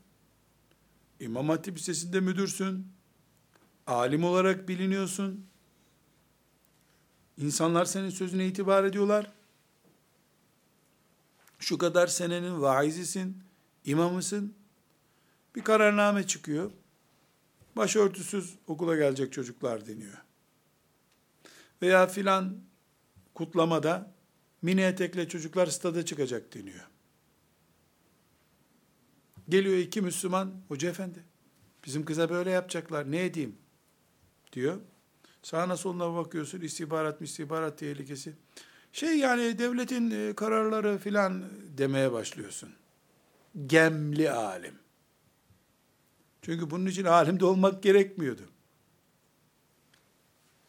İmam 1.19 1.49
Hatip 1.49 1.77
Lisesi'nde 1.77 2.19
müdürsün, 2.19 2.87
alim 3.87 4.23
olarak 4.23 4.67
biliniyorsun, 4.67 5.45
İnsanlar 7.37 7.85
senin 7.85 8.09
sözüne 8.09 8.47
itibar 8.47 8.83
ediyorlar. 8.83 9.31
Şu 11.59 11.77
kadar 11.77 12.07
senenin 12.07 12.61
vaizisin, 12.61 13.43
imamısın. 13.85 14.53
Bir 15.55 15.63
kararname 15.63 16.27
çıkıyor. 16.27 16.71
Başörtüsüz 17.75 18.55
okula 18.67 18.95
gelecek 18.95 19.33
çocuklar 19.33 19.87
deniyor. 19.87 20.17
Veya 21.81 22.07
filan 22.07 22.57
kutlamada 23.33 24.13
mini 24.61 24.81
etekle 24.81 25.27
çocuklar 25.27 25.67
stada 25.67 26.05
çıkacak 26.05 26.53
deniyor. 26.53 26.87
Geliyor 29.49 29.77
iki 29.77 30.01
Müslüman, 30.01 30.61
hoca 30.67 30.89
efendi, 30.89 31.23
bizim 31.85 32.05
kıza 32.05 32.29
böyle 32.29 32.49
yapacaklar, 32.49 33.11
ne 33.11 33.25
edeyim? 33.25 33.55
diyor. 34.53 34.77
Sağına 35.43 35.77
soluna 35.77 36.15
bakıyorsun, 36.15 36.61
istihbarat 36.61 37.21
istihbarat 37.21 37.77
tehlikesi. 37.77 38.33
Şey 38.91 39.17
yani 39.17 39.59
devletin 39.59 40.11
e, 40.11 40.35
kararları 40.35 40.97
filan 40.97 41.43
demeye 41.77 42.11
başlıyorsun. 42.11 42.69
Gemli 43.65 44.31
alim. 44.31 44.82
Çünkü 46.43 46.71
bunun 46.71 46.85
için 46.85 47.05
alim 47.05 47.39
de 47.39 47.45
olmak 47.45 47.83
gerekmiyordu. 47.83 48.41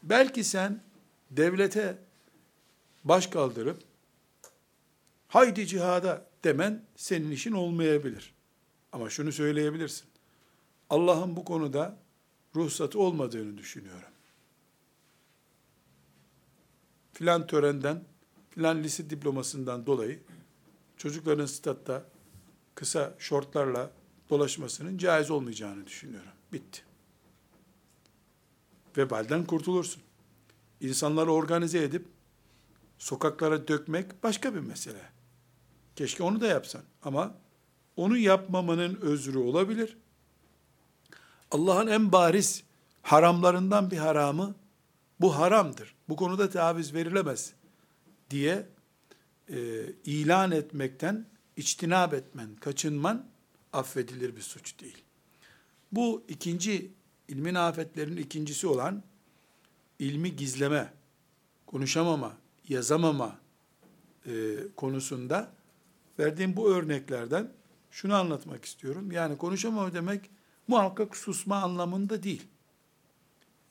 Belki 0.03 0.45
sen 0.45 0.83
devlete 1.31 1.99
baş 3.05 3.27
kaldırıp 3.27 3.83
haydi 5.29 5.67
cihada 5.67 6.27
demen 6.45 6.85
senin 6.97 7.31
işin 7.31 7.53
olmayabilir. 7.53 8.35
Ama 8.93 9.11
şunu 9.11 9.33
söyleyebilirsin. 9.33 10.07
Allah'ın 10.91 11.37
bu 11.37 11.45
konuda 11.45 11.97
ruhsatı 12.57 12.99
olmadığını 12.99 13.59
düşünüyorum. 13.59 14.09
Filan 17.13 17.47
törenden, 17.47 18.05
filan 18.51 18.83
lise 18.83 19.11
diplomasından 19.11 19.87
dolayı 19.87 20.21
çocukların 20.97 21.47
statta 21.47 22.05
kısa 22.75 23.15
şortlarla 23.19 23.91
dolaşmasının 24.31 24.99
caiz 24.99 25.31
olmayacağını 25.31 25.87
düşünüyorum. 25.87 26.31
Bitti. 26.53 26.83
Vebalden 28.97 29.45
kurtulursun. 29.45 30.03
İnsanları 30.81 31.33
organize 31.33 31.83
edip 31.83 32.07
sokaklara 32.99 33.69
dökmek 33.69 34.23
başka 34.23 34.55
bir 34.55 34.61
mesele. 34.61 35.11
Keşke 35.97 36.23
onu 36.23 36.41
da 36.41 36.47
yapsan. 36.47 36.83
Ama 37.03 37.35
onu 37.97 38.17
yapmamanın 38.17 38.99
özrü 39.01 39.39
olabilir. 39.39 39.97
Allah'ın 41.51 41.87
en 41.87 42.13
bariz 42.13 42.65
haramlarından 43.03 43.91
bir 43.91 43.99
haramı 43.99 44.55
bu 45.21 45.37
haramdır. 45.37 45.95
Bu 46.09 46.17
konuda 46.17 46.51
taviz 46.51 46.95
verilemez 46.95 47.53
diye 48.31 48.67
e, 49.49 49.57
ilan 50.05 50.51
etmekten 50.51 51.27
içtinab 51.57 52.13
etmen, 52.13 52.57
kaçınman 52.57 53.27
affedilir 53.75 54.37
bir 54.37 54.41
suç 54.41 54.81
değil. 54.81 55.05
Bu 55.93 56.25
ikinci 56.29 56.91
ilmin 57.29 57.55
afetlerinin 57.55 58.17
ikincisi 58.17 58.67
olan 58.67 59.03
ilmi 59.99 60.37
gizleme, 60.37 60.93
konuşamama, 61.67 62.37
yazamama 62.69 63.39
e, 64.27 64.33
konusunda 64.77 65.53
verdiğim 66.19 66.57
bu 66.57 66.75
örneklerden 66.75 67.53
şunu 67.91 68.15
anlatmak 68.15 68.65
istiyorum. 68.65 69.13
Yani 69.13 69.39
konuşamama 69.39 69.95
demek 69.95 70.31
muhakkak 70.69 71.17
susma 71.17 71.57
anlamında 71.57 72.23
değil. 72.23 72.43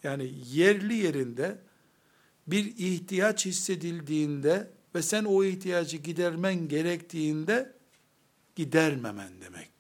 Yani 0.04 0.32
yerli 0.52 0.96
yerinde 0.96 1.60
bir 2.48 2.66
ihtiyaç 2.78 3.46
hissedildiğinde 3.46 4.72
ve 4.96 5.02
sen 5.02 5.26
o 5.26 5.44
ihtiyacı 5.44 5.98
gidermen 5.98 6.68
gerektiğinde 6.68 7.74
gidermemen 8.56 9.42
demek. 9.42 9.73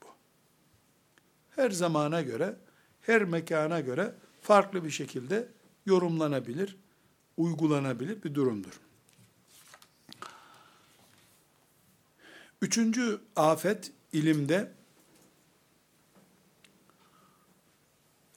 Her 1.55 1.71
zamana 1.71 2.21
göre, 2.21 2.55
her 3.01 3.23
mekana 3.23 3.79
göre 3.79 4.15
farklı 4.41 4.83
bir 4.83 4.89
şekilde 4.89 5.47
yorumlanabilir, 5.85 6.77
uygulanabilir 7.37 8.23
bir 8.23 8.35
durumdur. 8.35 8.79
Üçüncü 12.61 13.21
afet 13.35 13.91
ilimde 14.13 14.71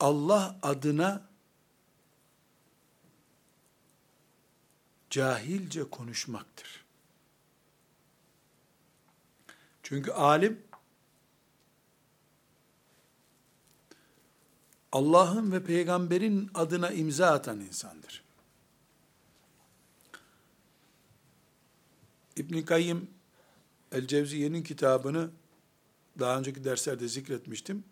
Allah 0.00 0.58
adına 0.62 1.28
cahilce 5.11 5.90
konuşmaktır. 5.90 6.85
Çünkü 9.82 10.11
alim 10.11 10.65
Allah'ın 14.93 15.52
ve 15.52 15.64
peygamberin 15.64 16.50
adına 16.55 16.90
imza 16.90 17.26
atan 17.26 17.61
insandır. 17.61 18.25
İbn 22.37 22.62
Kayyim 22.62 23.11
El 23.93 24.07
Cevziye'nin 24.07 24.62
kitabını 24.62 25.31
daha 26.19 26.38
önceki 26.38 26.64
derslerde 26.64 27.09
zikretmiştim. 27.09 27.85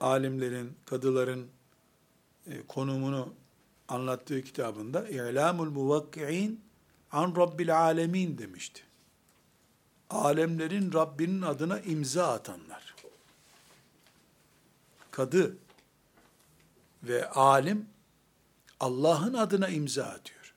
Alimlerin, 0.00 0.72
kadıların 0.84 1.46
e, 2.46 2.66
konumunu 2.66 3.34
anlattığı 3.88 4.42
kitabında 4.42 5.08
İ'lamul 5.08 5.70
Muvakki'in 5.70 6.60
an 7.12 7.36
Rabbil 7.36 7.78
Alemin 7.78 8.38
demişti. 8.38 8.82
Alemlerin 10.10 10.92
Rabbinin 10.92 11.42
adına 11.42 11.80
imza 11.80 12.32
atanlar. 12.32 12.94
Kadı 15.10 15.56
ve 17.08 17.30
alim 17.30 17.86
Allah'ın 18.80 19.34
adına 19.34 19.68
imza 19.68 20.04
atıyor. 20.04 20.54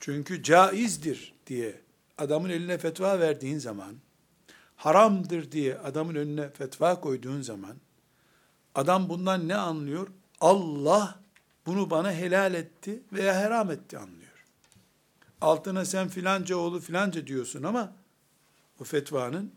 Çünkü 0.00 0.42
caizdir 0.42 1.34
diye 1.46 1.80
adamın 2.18 2.50
eline 2.50 2.78
fetva 2.78 3.20
verdiğin 3.20 3.58
zaman, 3.58 3.94
haramdır 4.76 5.52
diye 5.52 5.78
adamın 5.78 6.14
önüne 6.14 6.50
fetva 6.50 7.00
koyduğun 7.00 7.40
zaman, 7.40 7.76
adam 8.74 9.08
bundan 9.08 9.48
ne 9.48 9.54
anlıyor? 9.54 10.08
Allah 10.40 11.20
bunu 11.66 11.90
bana 11.90 12.12
helal 12.12 12.54
etti 12.54 13.02
veya 13.12 13.36
haram 13.36 13.70
etti 13.70 13.98
anlıyor. 13.98 14.44
Altına 15.40 15.84
sen 15.84 16.08
filanca 16.08 16.56
oğlu 16.56 16.80
filanca 16.80 17.26
diyorsun 17.26 17.62
ama 17.62 17.92
o 18.80 18.84
fetvanın 18.84 19.52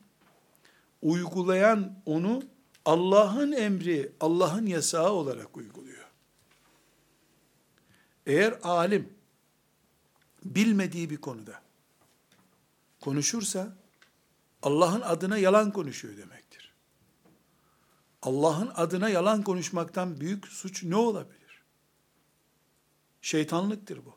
uygulayan 1.01 1.93
onu 2.05 2.43
Allah'ın 2.86 3.51
emri, 3.51 4.12
Allah'ın 4.19 4.65
yasağı 4.65 5.12
olarak 5.12 5.57
uyguluyor. 5.57 5.87
Eğer 8.27 8.59
alim 8.63 9.13
bilmediği 10.45 11.09
bir 11.09 11.17
konuda 11.17 11.61
konuşursa 13.01 13.75
Allah'ın 14.61 15.01
adına 15.01 15.37
yalan 15.37 15.71
konuşuyor 15.71 16.17
demektir. 16.17 16.73
Allah'ın 18.21 18.71
adına 18.75 19.09
yalan 19.09 19.43
konuşmaktan 19.43 20.19
büyük 20.19 20.47
suç 20.47 20.83
ne 20.83 20.95
olabilir? 20.95 21.61
Şeytanlıktır 23.21 24.05
bu. 24.05 24.15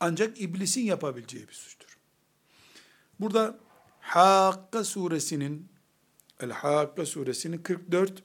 Ancak 0.00 0.40
iblisin 0.40 0.80
yapabileceği 0.80 1.48
bir 1.48 1.52
suçtur. 1.52 1.98
Burada 3.20 3.58
Hakka 4.00 4.84
suresinin 4.84 5.68
El-Hakka 6.40 7.06
suresinin 7.06 7.58
44 7.58 8.22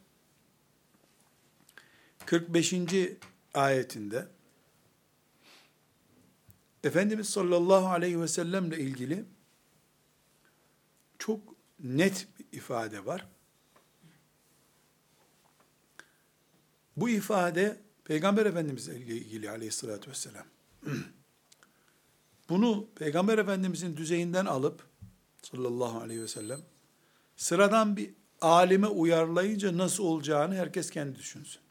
45. 2.26 2.74
ayetinde 3.54 4.28
Efendimiz 6.84 7.30
sallallahu 7.30 7.88
aleyhi 7.88 8.22
ve 8.22 8.28
sellemle 8.28 8.80
ilgili 8.80 9.26
çok 11.18 11.40
net 11.80 12.28
bir 12.40 12.58
ifade 12.58 13.06
var. 13.06 13.28
Bu 16.98 17.10
ifade 17.10 17.82
Peygamber 18.04 18.46
Efendimizle 18.46 18.96
ilgili 18.96 19.50
aleyhissalatü 19.50 20.10
vesselam. 20.10 20.46
Bunu 22.50 22.88
Peygamber 22.96 23.38
Efendimizin 23.38 23.98
düzeyinden 23.98 24.46
alıp 24.46 24.88
sallallahu 25.42 26.00
aleyhi 26.00 26.22
ve 26.22 26.28
sellem 26.28 26.60
sıradan 27.36 27.98
bir 27.98 28.14
alime 28.42 28.88
uyarlayınca 28.88 29.78
nasıl 29.78 30.04
olacağını 30.04 30.56
herkes 30.56 30.90
kendi 30.90 31.16
düşünsün. 31.16 31.62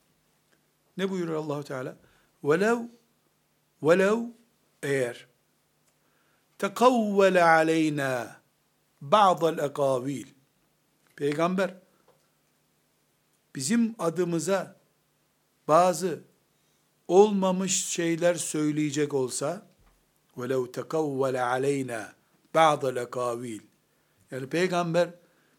Ne 0.96 1.10
buyuruyor 1.10 1.38
Allahu 1.38 1.64
Teala? 1.64 1.96
Velev 2.44 2.78
velev 3.82 4.18
eğer 4.82 5.26
tekavvele 6.58 7.44
aleyna 7.44 8.40
ba'dal 9.00 9.58
ekavil. 9.58 10.26
Peygamber 11.16 11.74
bizim 13.54 13.94
adımıza 13.98 14.76
bazı 15.68 16.24
olmamış 17.08 17.86
şeyler 17.86 18.34
söyleyecek 18.34 19.14
olsa 19.14 19.66
velev 20.36 20.66
tekavvele 20.66 21.42
aleyna 21.42 22.12
ba'dal 22.54 22.96
ekavil. 22.96 23.60
Yani 24.30 24.48
peygamber 24.48 25.10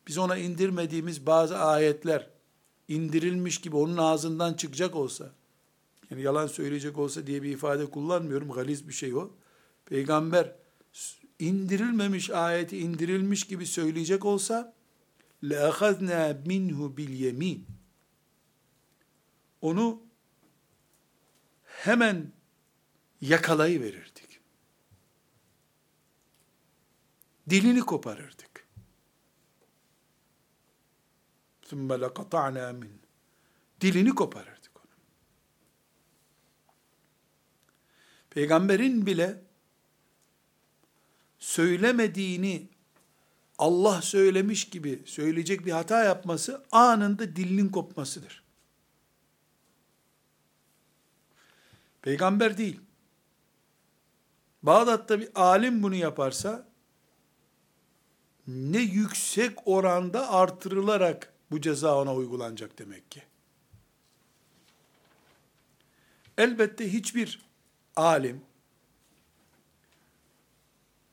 biz 0.07 0.17
ona 0.17 0.37
indirmediğimiz 0.37 1.25
bazı 1.25 1.57
ayetler 1.57 2.29
indirilmiş 2.87 3.61
gibi 3.61 3.75
onun 3.75 3.97
ağzından 3.97 4.53
çıkacak 4.53 4.95
olsa, 4.95 5.31
yani 6.10 6.22
yalan 6.22 6.46
söyleyecek 6.46 6.98
olsa 6.98 7.26
diye 7.26 7.42
bir 7.42 7.50
ifade 7.50 7.90
kullanmıyorum, 7.90 8.50
galiz 8.50 8.88
bir 8.88 8.92
şey 8.92 9.14
o. 9.14 9.30
Peygamber 9.86 10.56
indirilmemiş 11.38 12.30
ayeti 12.30 12.78
indirilmiş 12.78 13.44
gibi 13.44 13.66
söyleyecek 13.66 14.24
olsa, 14.24 14.74
لَأَخَذْنَا 15.42 16.46
minhu 16.46 16.96
bil 16.96 17.08
yemin. 17.08 17.66
Onu 19.60 20.02
hemen 21.64 22.32
yakalayıverirdik. 23.20 24.40
Dilini 27.50 27.80
koparırdık. 27.80 28.68
ثُمَّ 31.64 31.88
لَقَطَعْنَا 32.04 32.80
مِنْ 32.80 32.90
Dilini 33.80 34.14
koparırdık 34.14 34.57
Peygamberin 38.29 39.05
bile 39.05 39.41
söylemediğini 41.39 42.67
Allah 43.57 44.01
söylemiş 44.01 44.69
gibi 44.69 45.01
söyleyecek 45.05 45.65
bir 45.65 45.71
hata 45.71 46.03
yapması 46.03 46.65
anında 46.71 47.35
dilinin 47.35 47.69
kopmasıdır. 47.69 48.43
Peygamber 52.01 52.57
değil. 52.57 52.79
Bağdat'ta 54.63 55.19
bir 55.19 55.29
alim 55.35 55.83
bunu 55.83 55.95
yaparsa 55.95 56.67
ne 58.47 58.79
yüksek 58.79 59.67
oranda 59.67 60.31
artırılarak 60.31 61.33
bu 61.51 61.61
ceza 61.61 62.01
ona 62.01 62.15
uygulanacak 62.15 62.79
demek 62.79 63.11
ki. 63.11 63.23
Elbette 66.37 66.93
hiçbir 66.93 67.48
alim 67.99 68.41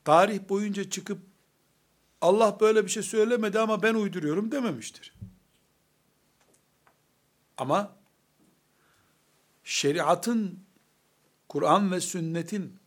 tarih 0.05 0.49
boyunca 0.49 0.89
çıkıp 0.89 1.21
Allah 2.21 2.57
böyle 2.59 2.85
bir 2.85 2.89
şey 2.89 3.03
söylemedi 3.03 3.59
ama 3.59 3.83
ben 3.83 3.93
uyduruyorum 3.93 4.51
dememiştir. 4.51 5.13
Ama 7.57 7.95
şeriatın, 9.63 10.59
Kur'an 11.49 11.91
ve 11.91 12.01
sünnetin 12.01 12.79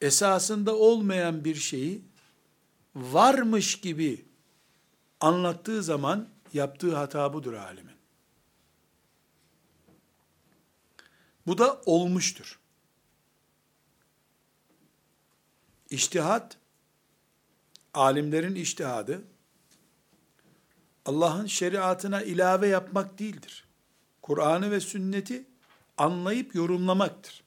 esasında 0.00 0.76
olmayan 0.76 1.44
bir 1.44 1.54
şeyi 1.54 2.02
varmış 2.94 3.80
gibi 3.80 4.24
anlattığı 5.20 5.82
zaman 5.82 6.28
yaptığı 6.52 6.96
hata 6.96 7.32
budur 7.32 7.52
alimin. 7.52 7.96
Bu 11.46 11.58
da 11.58 11.80
olmuştur. 11.86 12.58
İçtihat, 15.96 16.56
alimlerin 17.94 18.54
iştihadı, 18.54 19.24
Allah'ın 21.06 21.46
şeriatına 21.46 22.22
ilave 22.22 22.68
yapmak 22.68 23.18
değildir. 23.18 23.64
Kur'an'ı 24.22 24.70
ve 24.70 24.80
sünneti 24.80 25.44
anlayıp 25.98 26.54
yorumlamaktır. 26.54 27.44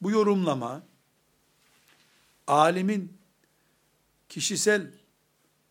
Bu 0.00 0.10
yorumlama, 0.10 0.82
alimin 2.46 3.18
kişisel, 4.28 4.92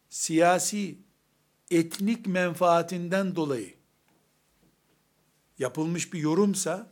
siyasi, 0.09 0.97
etnik 1.71 2.27
menfaatinden 2.27 3.35
dolayı 3.35 3.75
yapılmış 5.59 6.13
bir 6.13 6.19
yorumsa, 6.19 6.91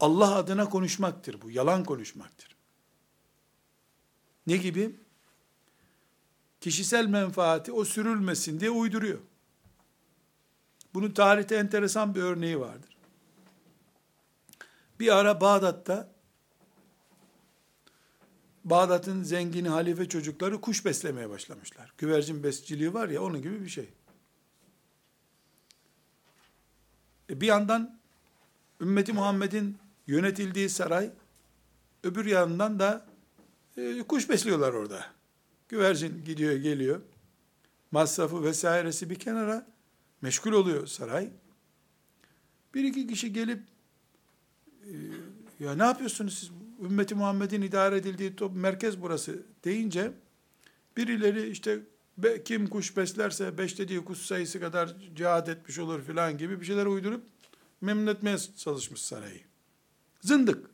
Allah 0.00 0.34
adına 0.34 0.68
konuşmaktır 0.68 1.42
bu, 1.42 1.50
yalan 1.50 1.84
konuşmaktır. 1.84 2.49
Ne 4.50 4.56
gibi? 4.56 4.96
Kişisel 6.60 7.06
menfaati 7.06 7.72
o 7.72 7.84
sürülmesin 7.84 8.60
diye 8.60 8.70
uyduruyor. 8.70 9.18
Bunun 10.94 11.10
tarihte 11.10 11.56
enteresan 11.56 12.14
bir 12.14 12.22
örneği 12.22 12.60
vardır. 12.60 12.96
Bir 15.00 15.16
ara 15.16 15.40
Bağdat'ta 15.40 16.12
Bağdat'ın 18.64 19.22
zengin 19.22 19.64
halife 19.64 20.08
çocukları 20.08 20.60
kuş 20.60 20.84
beslemeye 20.84 21.30
başlamışlar. 21.30 21.92
Güvercin 21.98 22.42
besiciliği 22.42 22.94
var 22.94 23.08
ya 23.08 23.22
onun 23.22 23.42
gibi 23.42 23.64
bir 23.64 23.68
şey. 23.68 23.88
E 27.30 27.40
bir 27.40 27.46
yandan 27.46 28.00
ümmeti 28.80 29.12
Muhammed'in 29.12 29.78
yönetildiği 30.06 30.68
saray, 30.68 31.10
öbür 32.04 32.26
yandan 32.26 32.78
da 32.78 33.09
e, 33.80 34.02
kuş 34.02 34.28
besliyorlar 34.28 34.72
orada. 34.72 35.06
Güvercin 35.68 36.24
gidiyor 36.24 36.52
geliyor. 36.52 37.00
Masrafı 37.90 38.44
vesairesi 38.44 39.10
bir 39.10 39.14
kenara 39.14 39.66
meşgul 40.22 40.52
oluyor 40.52 40.86
saray. 40.86 41.30
Bir 42.74 42.84
iki 42.84 43.06
kişi 43.06 43.32
gelip 43.32 43.62
e, 44.84 44.92
ya 45.60 45.74
ne 45.74 45.82
yapıyorsunuz 45.82 46.38
siz? 46.38 46.50
Ümmeti 46.82 47.14
Muhammed'in 47.14 47.62
idare 47.62 47.96
edildiği 47.96 48.36
top, 48.36 48.56
merkez 48.56 49.02
burası 49.02 49.42
deyince 49.64 50.12
birileri 50.96 51.50
işte 51.50 51.80
kim 52.44 52.66
kuş 52.66 52.96
beslerse 52.96 53.58
beş 53.58 53.78
dediği 53.78 54.04
kuş 54.04 54.18
sayısı 54.18 54.60
kadar 54.60 54.96
cihad 55.16 55.46
etmiş 55.46 55.78
olur 55.78 56.02
filan 56.02 56.38
gibi 56.38 56.60
bir 56.60 56.66
şeyler 56.66 56.86
uydurup 56.86 57.24
memnun 57.80 58.06
etmeye 58.06 58.38
çalışmış 58.38 59.00
sarayı. 59.00 59.40
Zındık. 60.20 60.70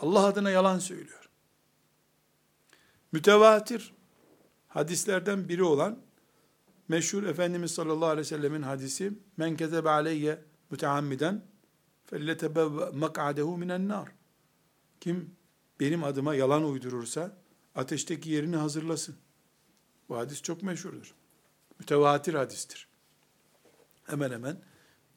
Allah 0.00 0.24
adına 0.24 0.50
yalan 0.50 0.78
söylüyor. 0.78 1.25
Mütevatir 3.12 3.94
hadislerden 4.68 5.48
biri 5.48 5.62
olan 5.62 5.98
meşhur 6.88 7.22
Efendimiz 7.22 7.70
sallallahu 7.70 8.08
aleyhi 8.08 8.26
ve 8.26 8.28
sellemin 8.28 8.62
hadisi 8.62 9.12
men 9.36 9.56
kezebe 9.56 9.90
aleyye 9.90 10.42
müteammiden 10.70 11.44
felletebevve 12.06 12.90
mak'adehu 12.90 13.58
minen 13.58 13.88
nar. 13.88 14.08
Kim 15.00 15.36
benim 15.80 16.04
adıma 16.04 16.34
yalan 16.34 16.64
uydurursa 16.64 17.36
ateşteki 17.74 18.30
yerini 18.30 18.56
hazırlasın. 18.56 19.16
Bu 20.08 20.16
hadis 20.16 20.42
çok 20.42 20.62
meşhurdur. 20.62 21.14
Mütevatir 21.78 22.34
hadistir. 22.34 22.88
Hemen 24.04 24.30
hemen 24.30 24.60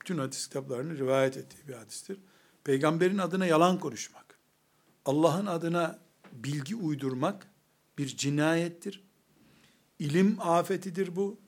bütün 0.01 0.17
hadis 0.17 0.47
kitaplarını 0.47 0.97
rivayet 0.97 1.37
ettiği 1.37 1.67
bir 1.67 1.73
hadistir. 1.73 2.19
Peygamberin 2.63 3.17
adına 3.17 3.45
yalan 3.45 3.79
konuşmak, 3.79 4.39
Allah'ın 5.05 5.45
adına 5.45 5.99
bilgi 6.31 6.75
uydurmak, 6.75 7.47
bir 7.99 8.07
cinayettir. 8.07 9.03
İlim 9.99 10.37
afetidir 10.39 11.15
bu. 11.15 11.39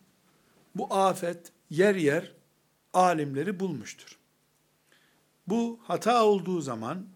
Bu 0.75 0.93
afet 0.93 1.51
yer 1.69 1.95
yer 1.95 2.31
alimleri 2.93 3.59
bulmuştur. 3.59 4.17
Bu 5.47 5.79
hata 5.83 6.25
olduğu 6.25 6.61
zaman 6.61 7.07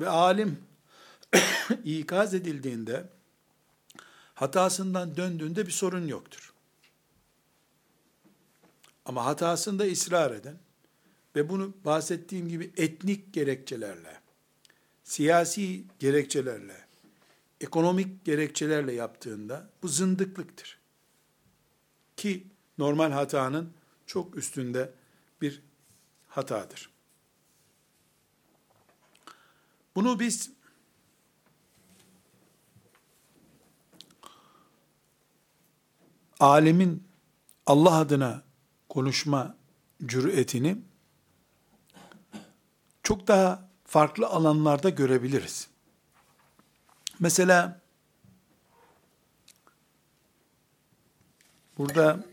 ve 0.00 0.08
alim 0.08 0.58
ikaz 1.84 2.34
edildiğinde 2.34 3.08
hatasından 4.34 5.16
döndüğünde 5.16 5.66
bir 5.66 5.72
sorun 5.72 6.06
yoktur. 6.06 6.52
Ama 9.04 9.24
hatasında 9.24 9.84
ısrar 9.84 10.30
eden 10.30 10.58
ve 11.36 11.48
bunu 11.48 11.74
bahsettiğim 11.84 12.48
gibi 12.48 12.72
etnik 12.76 13.32
gerekçelerle, 13.32 14.20
siyasi 15.04 15.84
gerekçelerle, 15.98 16.89
ekonomik 17.60 18.24
gerekçelerle 18.24 18.92
yaptığında 18.92 19.70
bu 19.82 19.88
zındıklıktır. 19.88 20.78
Ki 22.16 22.46
normal 22.78 23.12
hatanın 23.12 23.72
çok 24.06 24.36
üstünde 24.36 24.92
bir 25.40 25.62
hatadır. 26.28 26.90
Bunu 29.94 30.20
biz 30.20 30.50
alemin 36.40 37.08
Allah 37.66 37.94
adına 37.94 38.42
konuşma 38.88 39.56
cüretini 40.06 40.78
çok 43.02 43.28
daha 43.28 43.68
farklı 43.84 44.26
alanlarda 44.26 44.90
görebiliriz. 44.90 45.68
Mesela 47.20 47.80
burada 51.78 52.24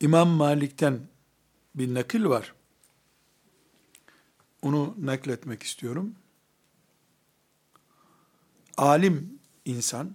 İmam 0.00 0.28
Malik'ten 0.28 1.00
bir 1.74 1.94
nakil 1.94 2.24
var. 2.24 2.54
Onu 4.62 4.94
nakletmek 4.98 5.62
istiyorum. 5.62 6.14
Alim 8.76 9.38
insan 9.64 10.14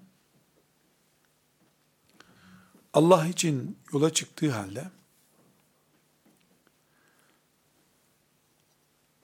Allah 2.94 3.28
için 3.28 3.78
yola 3.94 4.14
çıktığı 4.14 4.52
halde 4.52 4.92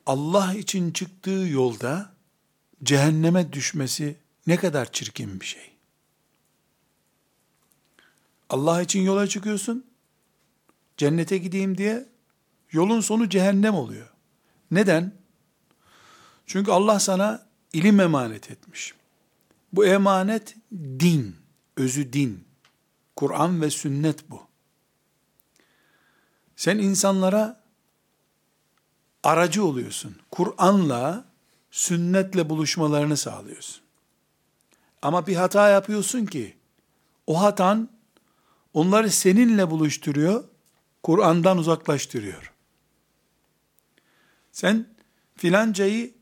Allah 0.06 0.54
için 0.54 0.92
çıktığı 0.92 1.30
yolda 1.30 2.14
cehenneme 2.84 3.54
düşmesi 3.54 4.18
ne 4.48 4.58
kadar 4.58 4.92
çirkin 4.92 5.40
bir 5.40 5.46
şey. 5.46 5.72
Allah 8.50 8.82
için 8.82 9.02
yola 9.02 9.28
çıkıyorsun, 9.28 9.86
cennete 10.98 11.38
gideyim 11.38 11.78
diye 11.78 12.06
yolun 12.72 13.02
sonu 13.02 13.30
cehennem 13.30 13.76
oluyor. 13.76 14.10
Neden? 14.72 15.14
Çünkü 16.46 16.72
Allah 16.72 17.00
sana 17.00 17.48
ilim 17.74 18.00
emanet 18.00 18.52
etmiş. 18.52 18.94
Bu 19.74 19.86
emanet 19.86 20.56
din, 20.72 21.36
özü 21.78 22.14
din. 22.14 22.46
Kur'an 23.16 23.62
ve 23.62 23.70
sünnet 23.70 24.30
bu. 24.30 24.42
Sen 26.56 26.78
insanlara 26.78 27.64
aracı 29.26 29.66
oluyorsun. 29.66 30.16
Kur'an'la, 30.32 31.26
sünnetle 31.72 32.50
buluşmalarını 32.50 33.18
sağlıyorsun. 33.18 33.82
Ama 35.02 35.28
bir 35.28 35.36
hata 35.36 35.70
yapıyorsun 35.70 36.26
ki, 36.26 36.56
o 37.28 37.42
hatan 37.42 37.90
onları 38.74 39.10
seninle 39.10 39.72
buluşturuyor, 39.72 40.44
Kur'an'dan 41.04 41.58
uzaklaştırıyor. 41.58 42.54
Sen 44.52 44.88
filancayı 45.36 46.14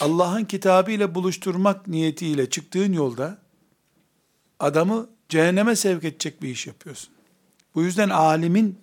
Allah'ın 0.00 0.44
kitabı 0.44 0.90
ile 0.90 1.14
buluşturmak 1.14 1.88
niyetiyle 1.88 2.50
çıktığın 2.50 2.92
yolda 2.92 3.38
adamı 4.60 5.08
cehenneme 5.28 5.76
sevk 5.76 6.04
edecek 6.04 6.42
bir 6.42 6.48
iş 6.48 6.66
yapıyorsun. 6.66 7.14
Bu 7.74 7.82
yüzden 7.82 8.08
alimin 8.08 8.78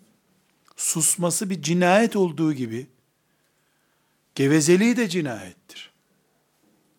susması 0.75 1.49
bir 1.49 1.61
cinayet 1.61 2.15
olduğu 2.15 2.53
gibi 2.53 2.87
gevezeliği 4.39 4.97
de 4.97 5.09
cinayettir. 5.09 5.91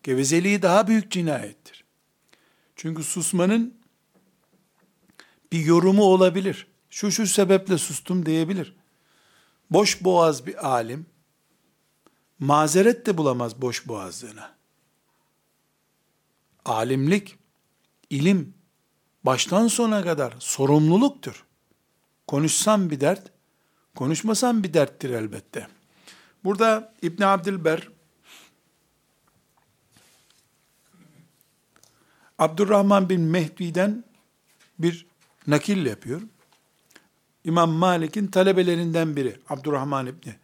Gevezeliği 0.03 0.61
daha 0.61 0.87
büyük 0.87 1.11
cinayettir. 1.11 1.83
Çünkü 2.75 3.03
susmanın 3.03 3.77
bir 5.51 5.65
yorumu 5.65 6.03
olabilir. 6.03 6.67
Şu 6.89 7.11
şu 7.11 7.27
sebeple 7.27 7.77
sustum 7.77 8.25
diyebilir. 8.25 8.75
Boş 9.71 10.03
boğaz 10.03 10.45
bir 10.45 10.67
alim 10.67 11.05
mazeret 12.39 13.05
de 13.05 13.17
bulamaz 13.17 13.61
boş 13.61 13.87
boğazlığına. 13.87 14.55
Alimlik, 16.65 17.39
ilim 18.09 18.53
baştan 19.23 19.67
sona 19.67 20.03
kadar 20.03 20.33
sorumluluktur. 20.39 21.45
Konuşsam 22.27 22.89
bir 22.89 22.99
dert, 22.99 23.31
konuşmasam 23.95 24.63
bir 24.63 24.73
derttir 24.73 25.09
elbette. 25.09 25.80
Burada 26.43 26.93
İbn 27.01 27.23
Abdülber 27.23 27.87
Abdurrahman 32.39 33.09
bin 33.09 33.21
Mehdi'den 33.21 34.03
bir 34.79 35.05
nakil 35.47 35.85
yapıyor. 35.85 36.21
İmam 37.43 37.69
Malik'in 37.69 38.27
talebelerinden 38.27 39.15
biri 39.15 39.39
Abdurrahman 39.49 40.07
İbni 40.07 40.35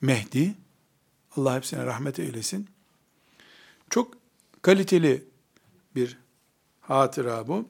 Mehdi 0.00 0.54
Allah 1.36 1.56
hepsine 1.56 1.86
rahmet 1.86 2.18
eylesin. 2.18 2.68
Çok 3.90 4.14
kaliteli 4.62 5.24
bir 5.94 6.18
hatıra 6.80 7.48
bu. 7.48 7.68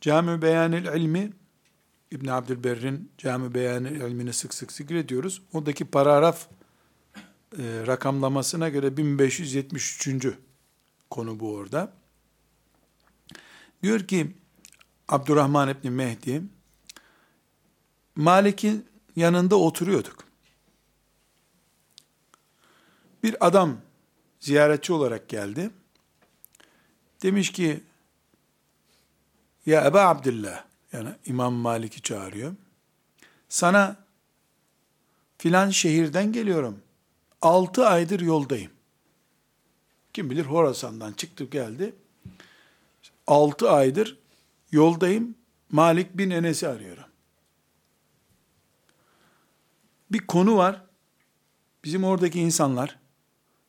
Cami 0.00 0.42
Beyanil 0.42 0.84
İlmi 0.84 1.32
İbn 2.10 2.28
Abdülberr'in 2.28 3.12
Cami 3.18 3.54
Beyanil 3.54 4.00
İlmini 4.00 4.32
sık 4.32 4.54
sık 4.54 4.72
zikrediyoruz. 4.72 5.42
Oradaki 5.52 5.84
paragraf 5.84 6.48
e, 7.58 7.86
rakamlamasına 7.86 8.68
göre 8.68 8.96
1573. 8.96 10.26
konu 11.10 11.40
bu 11.40 11.54
orada. 11.54 11.92
Diyor 13.82 14.00
ki 14.00 14.36
Abdurrahman 15.08 15.68
İbni 15.68 15.90
Mehdi 15.90 16.42
Malik'in 18.16 18.86
yanında 19.16 19.56
oturuyorduk. 19.56 20.24
Bir 23.22 23.46
adam 23.46 23.80
ziyaretçi 24.40 24.92
olarak 24.92 25.28
geldi. 25.28 25.70
Demiş 27.22 27.52
ki, 27.52 27.84
ya 29.66 29.86
Eba 29.86 30.02
Abdullah, 30.02 30.64
yani 30.92 31.08
İmam 31.26 31.52
Malik'i 31.52 32.02
çağırıyor. 32.02 32.54
Sana 33.48 33.96
filan 35.38 35.70
şehirden 35.70 36.32
geliyorum. 36.32 36.82
Altı 37.42 37.86
aydır 37.86 38.20
yoldayım. 38.20 38.72
Kim 40.12 40.30
bilir 40.30 40.44
Horasan'dan 40.44 41.12
çıktı 41.12 41.44
geldi. 41.44 41.94
Altı 43.26 43.70
aydır 43.70 44.18
yoldayım. 44.72 45.34
Malik 45.70 46.18
bin 46.18 46.30
Enes'i 46.30 46.68
arıyorum. 46.68 47.04
Bir 50.10 50.26
konu 50.26 50.56
var. 50.56 50.82
Bizim 51.84 52.04
oradaki 52.04 52.40
insanlar 52.40 52.98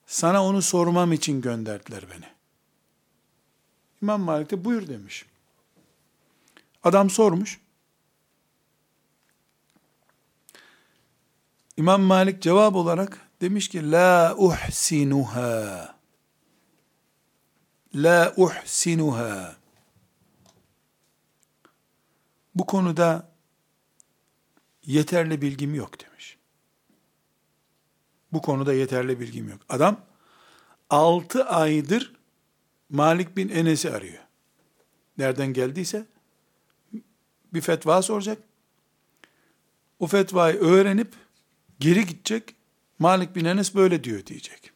sana 0.05 0.45
onu 0.45 0.61
sormam 0.61 1.13
için 1.13 1.41
gönderdiler 1.41 2.03
beni. 2.15 2.25
İmam 4.01 4.21
Malik 4.21 4.51
de 4.51 4.65
buyur 4.65 4.87
demiş. 4.87 5.25
Adam 6.83 7.09
sormuş. 7.09 7.61
İmam 11.77 12.01
Malik 12.01 12.41
cevap 12.41 12.75
olarak 12.75 13.29
demiş 13.41 13.69
ki 13.69 13.91
la 13.91 14.35
uhsinuha 14.37 15.95
la 17.95 18.33
uhsinuha 18.37 19.55
bu 22.55 22.65
konuda 22.65 23.31
yeterli 24.85 25.41
bilgim 25.41 25.75
yok 25.75 26.05
demiş. 26.05 26.37
Bu 28.33 28.41
konuda 28.41 28.73
yeterli 28.73 29.19
bilgim 29.19 29.49
yok. 29.49 29.61
Adam 29.69 30.05
6 30.89 31.45
aydır 31.45 32.13
Malik 32.89 33.37
bin 33.37 33.49
Enes'i 33.49 33.91
arıyor. 33.91 34.23
Nereden 35.17 35.53
geldiyse 35.53 36.05
bir 37.53 37.61
fetva 37.61 38.01
soracak. 38.01 38.37
O 39.99 40.07
fetvayı 40.07 40.59
öğrenip 40.59 41.13
geri 41.79 42.05
gidecek. 42.05 42.55
Malik 42.99 43.35
bin 43.35 43.45
Enes 43.45 43.75
böyle 43.75 44.03
diyor 44.03 44.25
diyecek. 44.25 44.71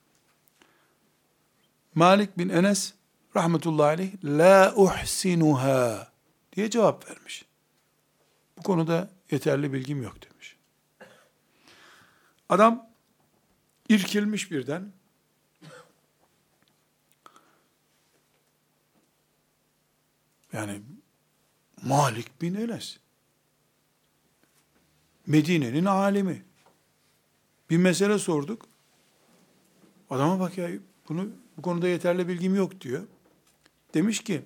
Malik 1.95 2.37
bin 2.37 2.49
Enes 2.49 2.93
rahmetullahi 3.35 3.87
aleyh 3.87 4.11
la 4.23 4.73
uhsinuha 4.75 6.11
diye 6.55 6.69
cevap 6.69 7.09
vermiş. 7.09 7.45
Bu 8.57 8.63
konuda 8.63 9.09
yeterli 9.31 9.73
bilgim 9.73 10.03
yok 10.03 10.15
demiş. 10.29 10.57
Adam 12.49 12.89
irkilmiş 13.89 14.51
birden. 14.51 14.93
Yani 20.53 20.81
Malik 21.83 22.41
bin 22.41 22.55
Enes. 22.55 22.97
Medine'nin 25.27 25.85
alemi. 25.85 26.43
Bir 27.69 27.77
mesele 27.77 28.19
sorduk. 28.19 28.65
Adama 30.09 30.39
bak 30.39 30.57
ya 30.57 30.69
bunu 31.09 31.29
bu 31.57 31.61
konuda 31.61 31.87
yeterli 31.87 32.27
bilgim 32.27 32.55
yok 32.55 32.81
diyor. 32.81 33.03
Demiş 33.93 34.23
ki 34.23 34.41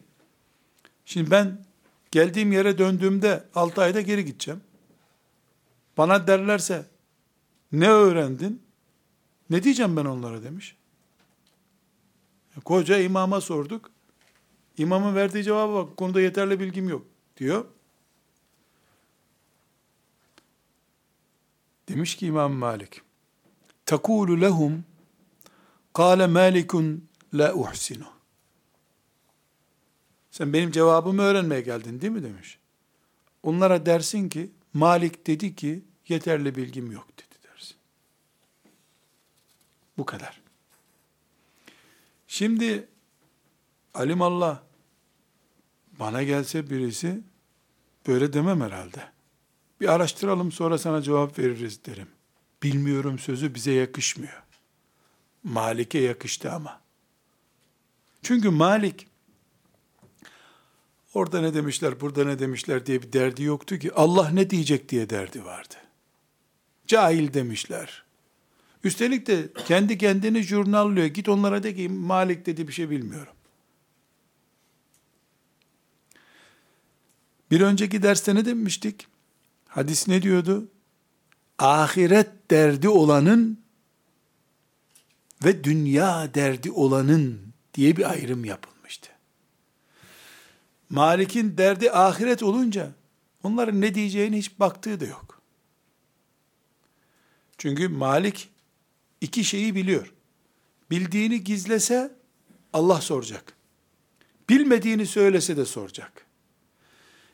şimdi 1.06 1.32
ben 1.32 1.66
geldiğim 2.12 2.52
yere 2.52 2.78
döndüğümde 2.78 3.44
6 3.56 3.82
ayda 3.82 4.02
geri 4.02 4.26
gideceğim. 4.26 4.62
Bana 5.98 6.28
derlerse 6.28 6.86
ne 7.72 7.90
öğrendin? 7.90 8.62
Ne 9.50 9.64
diyeceğim 9.64 9.98
ben 9.98 10.06
onlara 10.06 10.44
demiş. 10.44 10.76
Koca 12.66 13.00
imama 13.00 13.42
sorduk. 13.42 13.92
İmamın 14.78 15.16
verdiği 15.16 15.44
cevaba 15.44 15.74
bak, 15.74 15.98
konuda 15.98 16.22
yeterli 16.22 16.60
bilgim 16.60 16.90
yok 16.90 17.06
diyor. 17.40 17.66
Demiş 21.88 22.16
ki 22.16 22.26
İmam 22.26 22.54
Malik, 22.54 23.02
tekulu 23.86 24.42
lehum 24.42 24.86
kâle 25.94 26.28
malikun 26.28 27.10
la 27.34 27.54
uhsinu. 27.54 28.06
Sen 30.32 30.54
benim 30.54 30.72
cevabımı 30.72 31.22
öğrenmeye 31.22 31.62
geldin 31.62 32.02
değil 32.02 32.14
mi 32.14 32.24
demiş. 32.24 32.60
Onlara 33.44 33.86
dersin 33.86 34.30
ki 34.30 34.52
Malik 34.74 35.28
dedi 35.28 35.56
ki 35.56 35.84
yeterli 36.08 36.56
bilgim 36.56 36.92
yok 36.92 37.08
dedi 37.18 37.44
dersin. 37.44 37.76
Bu 39.98 40.06
kadar. 40.06 40.42
Şimdi 42.28 42.88
alimallah 43.94 44.62
bana 46.00 46.24
gelse 46.24 46.70
birisi 46.70 47.22
böyle 48.08 48.34
demem 48.34 48.62
herhalde. 48.62 49.04
Bir 49.82 49.94
araştıralım 49.94 50.52
sonra 50.52 50.78
sana 50.78 51.02
cevap 51.02 51.40
veririz 51.40 51.86
derim. 51.86 52.08
Bilmiyorum 52.64 53.20
sözü 53.20 53.56
bize 53.56 53.72
yakışmıyor. 53.72 54.44
Malik'e 55.44 56.00
yakıştı 56.00 56.52
ama. 56.52 56.82
Çünkü 58.22 58.50
Malik 58.50 59.08
orada 61.14 61.42
ne 61.42 61.54
demişler, 61.54 62.02
burada 62.02 62.26
ne 62.26 62.40
demişler 62.40 62.86
diye 62.86 63.02
bir 63.02 63.14
derdi 63.14 63.44
yoktu 63.44 63.78
ki. 63.78 63.94
Allah 63.94 64.30
ne 64.30 64.50
diyecek 64.50 64.90
diye 64.90 65.10
derdi 65.10 65.46
vardı. 65.46 65.76
Cahil 66.88 67.34
demişler. 67.34 68.04
Üstelik 68.84 69.28
de 69.28 69.50
kendi 69.68 69.98
kendini 69.98 70.42
jurnallıyor. 70.42 71.08
Git 71.08 71.30
onlara 71.30 71.64
de 71.64 71.76
ki 71.76 71.90
Malik 71.90 72.46
dedi 72.46 72.68
bir 72.68 72.74
şey 72.74 72.90
bilmiyorum. 72.90 73.34
Bir 77.52 77.62
önceki 77.62 78.04
derste 78.04 78.36
ne 78.36 78.46
demiştik? 78.46 79.08
Hadis 79.68 80.08
ne 80.08 80.22
diyordu? 80.22 80.70
ahiret 81.60 82.52
derdi 82.52 82.90
olanın 82.90 83.60
ve 85.44 85.64
dünya 85.64 86.34
derdi 86.34 86.72
olanın 86.72 87.54
diye 87.74 87.98
bir 87.98 88.10
ayrım 88.10 88.46
yapılmıştı. 88.46 89.10
Malik'in 90.90 91.58
derdi 91.58 91.92
ahiret 91.92 92.44
olunca 92.44 92.92
onların 93.44 93.82
ne 93.82 93.96
diyeceğini 93.96 94.38
hiç 94.38 94.60
baktığı 94.60 95.00
da 95.00 95.06
yok. 95.06 95.42
Çünkü 97.58 97.88
Malik 97.88 98.50
iki 99.22 99.44
şeyi 99.44 99.76
biliyor. 99.76 100.14
Bildiğini 100.92 101.44
gizlese 101.44 102.16
Allah 102.74 103.02
soracak. 103.02 103.54
Bilmediğini 104.50 105.06
söylese 105.06 105.58
de 105.58 105.66
soracak. 105.66 106.26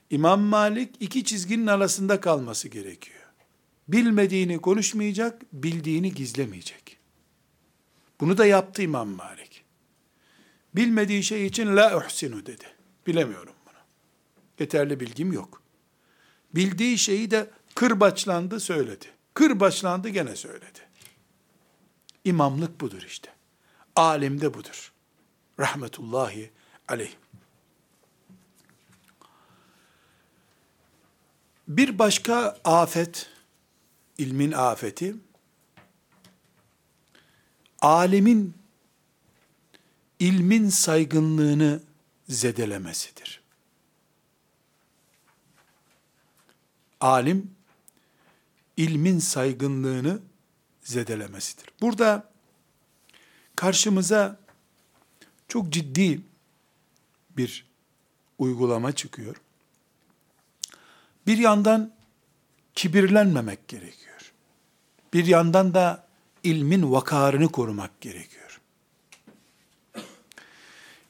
İmam 0.09 0.41
Malik 0.41 0.95
iki 0.99 1.23
çizginin 1.23 1.67
arasında 1.67 2.21
kalması 2.21 2.67
gerekiyor. 2.67 3.25
Bilmediğini 3.87 4.57
konuşmayacak, 4.61 5.41
bildiğini 5.53 6.13
gizlemeyecek. 6.13 6.97
Bunu 8.19 8.37
da 8.37 8.45
yaptı 8.45 8.81
İmam 8.81 9.09
Malik. 9.09 9.63
Bilmediği 10.75 11.23
şey 11.23 11.45
için 11.45 11.75
la 11.75 11.97
uhsinu 11.97 12.45
dedi. 12.45 12.65
Bilemiyorum 13.07 13.53
bunu. 13.65 13.79
Yeterli 14.59 14.99
bilgim 14.99 15.33
yok. 15.33 15.61
Bildiği 16.55 16.97
şeyi 16.97 17.31
de 17.31 17.49
kırbaçlandı 17.75 18.59
söyledi. 18.59 19.05
Kırbaçlandı 19.33 20.09
gene 20.09 20.35
söyledi. 20.35 20.79
İmamlık 22.23 22.81
budur 22.81 23.03
işte. 23.07 23.29
Alim 23.95 24.41
de 24.41 24.53
budur. 24.53 24.93
Rahmetullahi 25.59 26.51
aleyh. 26.87 27.11
Bir 31.67 31.99
başka 31.99 32.57
afet, 32.63 33.29
ilmin 34.17 34.51
afeti, 34.51 35.15
alimin 37.81 38.53
ilmin 40.19 40.69
saygınlığını 40.69 41.81
zedelemesidir. 42.29 43.41
Alim, 47.01 47.51
ilmin 48.77 49.19
saygınlığını 49.19 50.19
zedelemesidir. 50.83 51.65
Burada 51.81 52.31
karşımıza 53.55 54.39
çok 55.47 55.69
ciddi 55.69 56.21
bir 57.29 57.65
uygulama 58.37 58.91
çıkıyor. 58.91 59.35
Bir 61.27 61.37
yandan 61.37 61.91
kibirlenmemek 62.75 63.67
gerekiyor. 63.67 64.33
Bir 65.13 65.25
yandan 65.25 65.73
da 65.73 66.07
ilmin 66.43 66.91
vakarını 66.91 67.49
korumak 67.49 68.01
gerekiyor. 68.01 68.61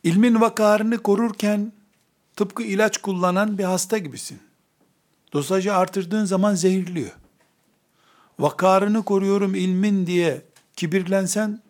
İlmin 0.03 0.41
vakarını 0.41 0.97
korurken 0.97 1.73
tıpkı 2.35 2.63
ilaç 2.63 2.97
kullanan 2.97 3.57
bir 3.57 3.63
hasta 3.63 3.97
gibisin. 3.97 4.39
Dosajı 5.33 5.75
artırdığın 5.75 6.25
zaman 6.25 6.55
zehirliyor. 6.55 7.11
Vakarını 8.39 9.03
koruyorum 9.05 9.55
ilmin 9.55 10.07
diye 10.07 10.41
kibirlensen 10.75 11.61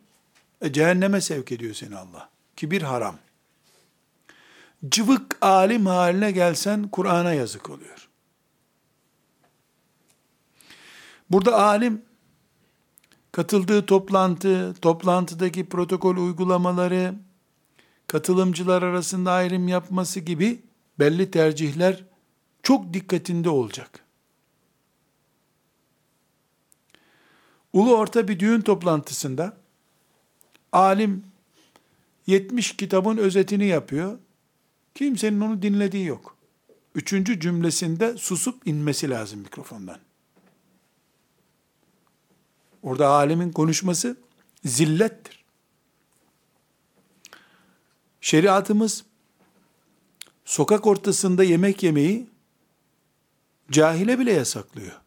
e, 0.62 0.73
cehenneme 0.73 1.21
sevk 1.21 1.51
ediyor 1.51 1.73
seni 1.73 1.97
Allah. 1.97 2.29
Kibir 2.55 2.81
haram. 2.81 3.15
Cıvık 4.89 5.38
alim 5.41 5.86
haline 5.86 6.31
gelsen 6.31 6.88
Kur'an'a 6.88 7.34
yazık 7.34 7.69
oluyor. 7.69 8.04
Burada 11.31 11.63
alim 11.63 12.01
katıldığı 13.31 13.85
toplantı, 13.85 14.75
toplantıdaki 14.81 15.69
protokol 15.69 16.17
uygulamaları, 16.17 17.15
katılımcılar 18.07 18.83
arasında 18.83 19.31
ayrım 19.31 19.67
yapması 19.67 20.19
gibi 20.19 20.61
belli 20.99 21.31
tercihler 21.31 22.03
çok 22.63 22.93
dikkatinde 22.93 23.49
olacak. 23.49 24.05
Ulu 27.73 27.97
orta 27.97 28.27
bir 28.27 28.39
düğün 28.39 28.61
toplantısında 28.61 29.57
alim 30.71 31.23
70 32.27 32.77
kitabın 32.77 33.17
özetini 33.17 33.65
yapıyor. 33.65 34.19
Kimsenin 34.95 35.41
onu 35.41 35.61
dinlediği 35.61 36.05
yok. 36.05 36.38
Üçüncü 36.95 37.39
cümlesinde 37.39 38.17
susup 38.17 38.67
inmesi 38.67 39.09
lazım 39.09 39.39
mikrofondan. 39.39 39.99
Orada 42.86 43.08
alimin 43.08 43.52
konuşması 43.52 44.17
zillettir. 44.65 45.45
Şeriatımız 48.21 49.06
sokak 50.45 50.88
ortasında 50.88 51.43
yemek 51.43 51.84
yemeyi 51.84 52.30
cahile 53.71 54.19
bile 54.19 54.34
yasaklıyor. 54.34 55.02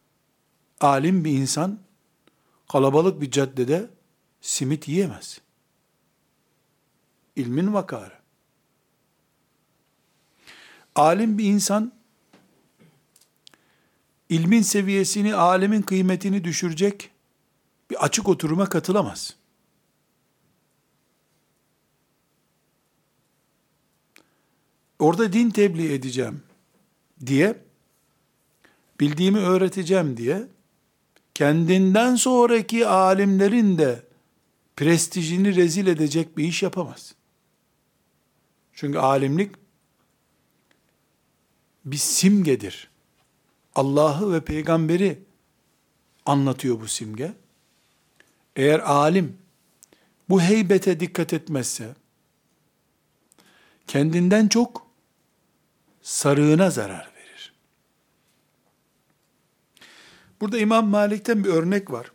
Alim 0.80 1.24
bir 1.24 1.32
insan 1.32 1.78
kalabalık 2.68 3.20
bir 3.20 3.30
caddede 3.30 3.90
simit 4.40 4.88
yiyemez. 4.88 5.40
İlmin 7.36 7.74
vakarı. 7.74 8.18
Alim 10.94 11.38
bir 11.38 11.44
insan 11.44 11.92
ilmin 14.28 14.62
seviyesini, 14.62 15.34
alemin 15.34 15.82
kıymetini 15.82 16.44
düşürecek 16.44 17.10
bir 17.90 18.04
açık 18.04 18.28
oturuma 18.28 18.68
katılamaz. 18.68 19.36
Orada 24.98 25.32
din 25.32 25.50
tebliğ 25.50 25.92
edeceğim 25.92 26.42
diye, 27.26 27.62
bildiğimi 29.00 29.38
öğreteceğim 29.38 30.16
diye, 30.16 30.46
kendinden 31.34 32.14
sonraki 32.14 32.86
alimlerin 32.86 33.78
de 33.78 34.02
prestijini 34.76 35.56
rezil 35.56 35.86
edecek 35.86 36.36
bir 36.36 36.44
iş 36.44 36.62
yapamaz. 36.62 37.14
Çünkü 38.72 38.98
alimlik 38.98 39.54
bir 41.84 41.96
simgedir. 41.96 42.90
Allah'ı 43.74 44.32
ve 44.32 44.40
peygamberi 44.40 45.22
anlatıyor 46.26 46.80
bu 46.80 46.88
simge. 46.88 47.34
Eğer 48.58 48.78
alim 48.78 49.38
bu 50.28 50.40
heybete 50.40 51.00
dikkat 51.00 51.32
etmezse, 51.32 51.94
kendinden 53.86 54.48
çok 54.48 54.86
sarığına 56.02 56.70
zarar 56.70 57.12
verir. 57.16 57.54
Burada 60.40 60.58
İmam 60.58 60.88
Malik'ten 60.88 61.44
bir 61.44 61.48
örnek 61.48 61.90
var. 61.90 62.12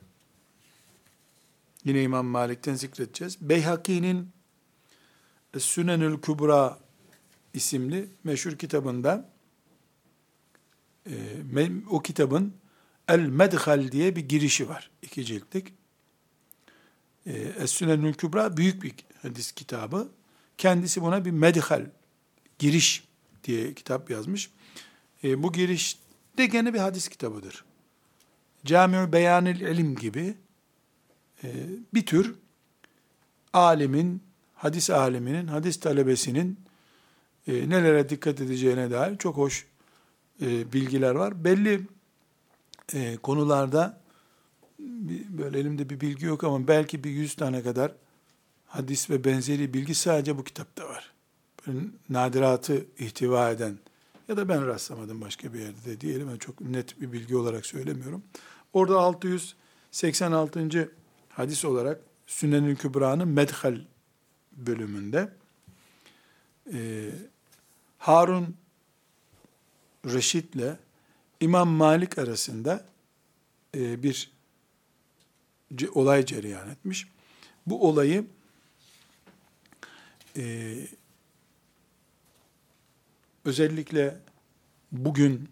Yine 1.86 2.04
İmam 2.04 2.26
Malik'ten 2.26 2.76
zikredeceğiz. 2.76 3.38
Beyhaki'nin 3.42 4.30
Sünenül 5.58 6.22
Kübra 6.22 6.80
isimli 7.54 8.10
meşhur 8.24 8.58
kitabında 8.58 9.30
e, 11.08 11.72
o 11.90 12.02
kitabın 12.02 12.54
El 13.08 13.20
Medhal 13.20 13.92
diye 13.92 14.16
bir 14.16 14.30
girişi 14.30 14.70
var. 14.70 14.92
iki 15.02 15.26
ciltlik. 15.26 15.83
E, 17.26 17.32
Es-Sünenül 17.34 18.14
Kübra 18.14 18.58
büyük 18.58 18.84
bir 18.84 18.94
hadis 19.22 19.52
kitabı. 19.52 20.10
Kendisi 20.58 21.02
buna 21.02 21.26
bir 21.26 21.32
medhal, 21.32 21.86
giriş 22.60 23.04
diye 23.44 23.74
kitap 23.74 24.10
yazmış. 24.10 24.50
E, 25.24 25.44
bu 25.44 25.52
giriş 25.52 25.98
de 26.38 26.46
gene 26.46 26.74
bir 26.74 26.80
hadis 26.80 27.08
kitabıdır. 27.08 27.64
Cami-ü 28.66 29.12
Beyanil 29.12 29.62
İlim 29.62 29.96
gibi 29.96 30.36
e, 31.44 31.48
bir 31.94 32.06
tür 32.06 32.36
alimin, 33.54 34.22
hadis 34.56 34.90
aliminin, 34.90 35.48
hadis 35.48 35.80
talebesinin 35.80 36.60
e, 37.48 37.70
nelere 37.70 38.10
dikkat 38.10 38.42
edeceğine 38.42 38.92
dair 38.92 39.18
çok 39.18 39.38
hoş 39.38 39.66
e, 40.42 40.74
bilgiler 40.74 41.16
var. 41.16 41.44
Belli 41.44 41.82
e, 42.94 43.18
konularda 43.18 44.03
böyle 45.30 45.60
elimde 45.60 45.90
bir 45.90 46.02
bilgi 46.02 46.26
yok 46.26 46.44
ama 46.44 46.68
belki 46.68 47.04
bir 47.04 47.10
yüz 47.10 47.36
tane 47.36 47.64
kadar 47.64 47.92
hadis 48.66 49.10
ve 49.10 49.24
benzeri 49.24 49.74
bilgi 49.74 49.96
sadece 49.96 50.38
bu 50.38 50.44
kitapta 50.44 50.90
var. 50.90 51.14
Böyle 51.68 51.80
nadiratı 52.10 52.86
ihtiva 53.00 53.50
eden 53.50 53.78
ya 54.28 54.38
da 54.38 54.50
ben 54.50 54.68
rastlamadım 54.68 55.22
başka 55.22 55.54
bir 55.54 55.60
yerde 55.60 55.86
de 55.86 56.02
diyelim. 56.02 56.30
Ben 56.32 56.38
çok 56.38 56.62
net 56.62 57.02
bir 57.02 57.12
bilgi 57.12 57.36
olarak 57.36 57.66
söylemiyorum. 57.66 58.24
Orada 58.74 59.00
686. 59.00 60.92
hadis 61.30 61.66
olarak 61.66 62.02
Sünnen-i 62.28 62.76
Kübra'nın 62.76 63.28
Medhal 63.28 63.78
bölümünde 64.52 65.30
e, 66.74 67.10
Harun 67.98 68.56
Reşit'le 70.06 70.78
İmam 71.40 71.70
Malik 71.70 72.18
arasında 72.18 72.86
e, 73.76 74.04
bir 74.04 74.33
olay 75.94 76.26
cereyan 76.26 76.70
etmiş. 76.70 77.08
Bu 77.66 77.88
olayı 77.88 78.26
e, 80.38 80.76
özellikle 83.46 84.20
bugün 84.92 85.50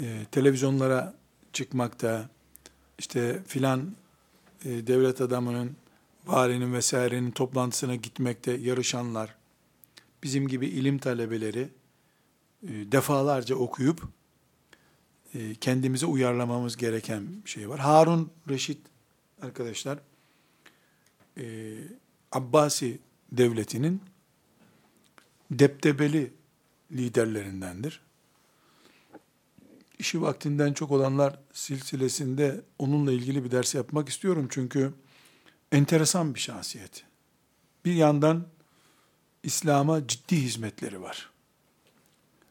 e, 0.00 0.26
televizyonlara 0.30 1.14
çıkmakta, 1.52 2.28
işte 2.98 3.42
filan 3.46 3.94
e, 4.64 4.86
devlet 4.86 5.20
adamının, 5.20 5.76
valinin 6.26 6.74
vesairenin 6.74 7.30
toplantısına 7.30 7.94
gitmekte 7.94 8.52
yarışanlar, 8.52 9.36
bizim 10.22 10.48
gibi 10.48 10.66
ilim 10.66 10.98
talebeleri 10.98 11.68
e, 12.62 12.68
defalarca 12.68 13.54
okuyup 13.54 14.02
e, 15.34 15.54
kendimize 15.54 16.06
uyarlamamız 16.06 16.76
gereken 16.76 17.44
bir 17.44 17.50
şey 17.50 17.68
var. 17.68 17.80
Harun 17.80 18.30
Reşit 18.48 18.89
arkadaşlar 19.42 19.98
e, 21.38 21.76
Abbasi 22.32 22.98
devletinin 23.32 24.02
deptebeli 25.50 26.32
liderlerindendir. 26.92 28.00
İşi 29.98 30.22
vaktinden 30.22 30.72
çok 30.72 30.90
olanlar 30.90 31.38
silsilesinde 31.52 32.60
onunla 32.78 33.12
ilgili 33.12 33.44
bir 33.44 33.50
ders 33.50 33.74
yapmak 33.74 34.08
istiyorum 34.08 34.48
çünkü 34.50 34.92
enteresan 35.72 36.34
bir 36.34 36.40
şahsiyet. 36.40 37.04
Bir 37.84 37.94
yandan 37.94 38.46
İslam'a 39.42 40.06
ciddi 40.06 40.36
hizmetleri 40.36 41.02
var. 41.02 41.30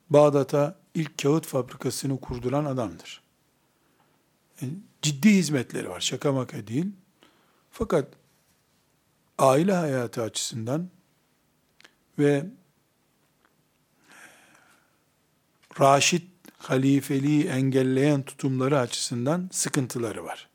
Bağdat'a 0.10 0.80
ilk 0.94 1.18
kağıt 1.18 1.46
fabrikasını 1.46 2.20
kurduran 2.22 2.66
adamdır. 2.66 3.22
Ciddi 5.02 5.30
hizmetleri 5.30 5.90
var, 5.90 6.00
şaka 6.00 6.32
maka 6.32 6.68
değil. 6.68 6.86
Fakat 7.72 8.08
aile 9.38 9.74
hayatı 9.74 10.22
açısından 10.22 10.90
ve 12.20 12.46
Raşid 15.80 16.22
halifeliği 16.58 17.46
engelleyen 17.46 18.22
tutumları 18.24 18.80
açısından 18.80 19.50
sıkıntıları 19.52 20.24
var. 20.24 20.50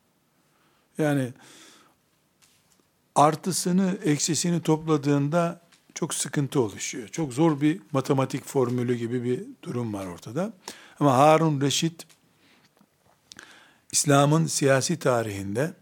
Yani 0.98 1.32
artısını, 3.14 3.98
eksisini 4.04 4.62
topladığında 4.62 5.60
çok 5.94 6.14
sıkıntı 6.14 6.60
oluşuyor. 6.60 7.08
Çok 7.08 7.32
zor 7.32 7.60
bir 7.60 7.80
matematik 7.92 8.44
formülü 8.44 8.94
gibi 8.94 9.24
bir 9.24 9.44
durum 9.62 9.94
var 9.94 10.06
ortada. 10.06 10.52
Ama 11.00 11.16
Harun 11.18 11.60
Reşit 11.60 12.06
İslam'ın 13.94 14.46
siyasi 14.46 14.98
tarihinde 14.98 15.74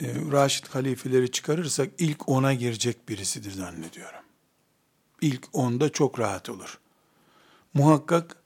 e, 0.00 0.14
Raşid 0.32 0.66
halifeleri 0.66 1.30
çıkarırsak 1.30 1.90
ilk 1.98 2.28
ona 2.28 2.54
girecek 2.54 3.08
birisidir 3.08 3.50
zannediyorum. 3.50 4.20
İlk 5.20 5.48
onda 5.52 5.88
çok 5.88 6.18
rahat 6.18 6.50
olur. 6.50 6.78
Muhakkak 7.74 8.36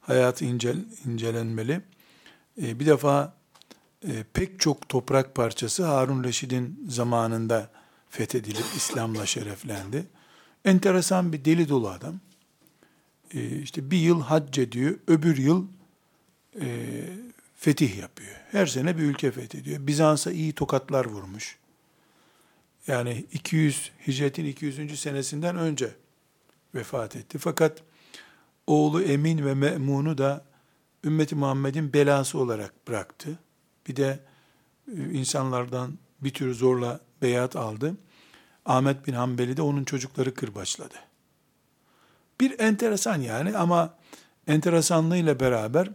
hayatı 0.00 0.44
incel, 0.44 0.76
incelenmeli. 1.06 1.80
E, 2.62 2.80
bir 2.80 2.86
defa 2.86 3.34
e, 4.08 4.24
pek 4.32 4.60
çok 4.60 4.88
toprak 4.88 5.34
parçası 5.34 5.84
Harun 5.84 6.24
Reşid'in 6.24 6.86
zamanında 6.88 7.70
fethedilip 8.10 8.66
İslam'la 8.76 9.26
şereflendi. 9.26 10.06
Enteresan 10.64 11.32
bir 11.32 11.44
deli 11.44 11.68
dolu 11.68 11.88
adam. 11.88 12.20
E, 13.34 13.58
işte 13.58 13.90
bir 13.90 13.98
yıl 13.98 14.20
hac 14.20 14.58
ediyor, 14.58 14.98
öbür 15.06 15.36
yıl 15.36 15.66
e, 16.60 16.66
fetih 17.56 17.98
yapıyor. 17.98 18.36
Her 18.50 18.66
sene 18.66 18.98
bir 18.98 19.02
ülke 19.02 19.30
fethediyor. 19.30 19.86
Bizans'a 19.86 20.32
iyi 20.32 20.52
tokatlar 20.52 21.04
vurmuş. 21.04 21.58
Yani 22.86 23.26
200 23.32 23.90
hicretin 24.06 24.44
200. 24.44 25.00
senesinden 25.00 25.56
önce 25.56 25.90
vefat 26.74 27.16
etti. 27.16 27.38
Fakat 27.38 27.82
oğlu 28.66 29.02
Emin 29.02 29.46
ve 29.46 29.54
Me'mun'u 29.54 30.18
da 30.18 30.44
ümmeti 31.04 31.34
Muhammed'in 31.34 31.92
belası 31.92 32.38
olarak 32.38 32.88
bıraktı. 32.88 33.38
Bir 33.88 33.96
de 33.96 34.20
e, 34.96 35.10
insanlardan 35.12 35.98
bir 36.20 36.34
tür 36.34 36.54
zorla 36.54 37.00
beyat 37.22 37.56
aldı. 37.56 37.96
Ahmet 38.64 39.06
bin 39.06 39.12
Hanbeli 39.12 39.56
de 39.56 39.62
onun 39.62 39.84
çocukları 39.84 40.34
kırbaçladı. 40.34 40.94
Bir 42.40 42.58
enteresan 42.58 43.20
yani 43.20 43.56
ama 43.56 43.94
enteresanlığıyla 44.46 45.40
beraber 45.40 45.90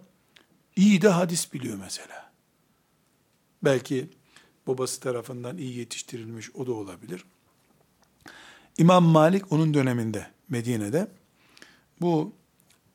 iyi 0.82 1.02
de 1.02 1.10
hadis 1.10 1.54
biliyor 1.54 1.78
mesela. 1.78 2.32
Belki 3.64 4.10
babası 4.68 5.00
tarafından 5.00 5.58
iyi 5.58 5.78
yetiştirilmiş 5.78 6.56
o 6.56 6.68
da 6.68 6.74
olabilir. 6.74 7.26
İmam 8.78 9.04
Malik 9.04 9.52
onun 9.52 9.74
döneminde 9.74 10.28
Medine'de 10.50 11.08
bu 12.02 12.34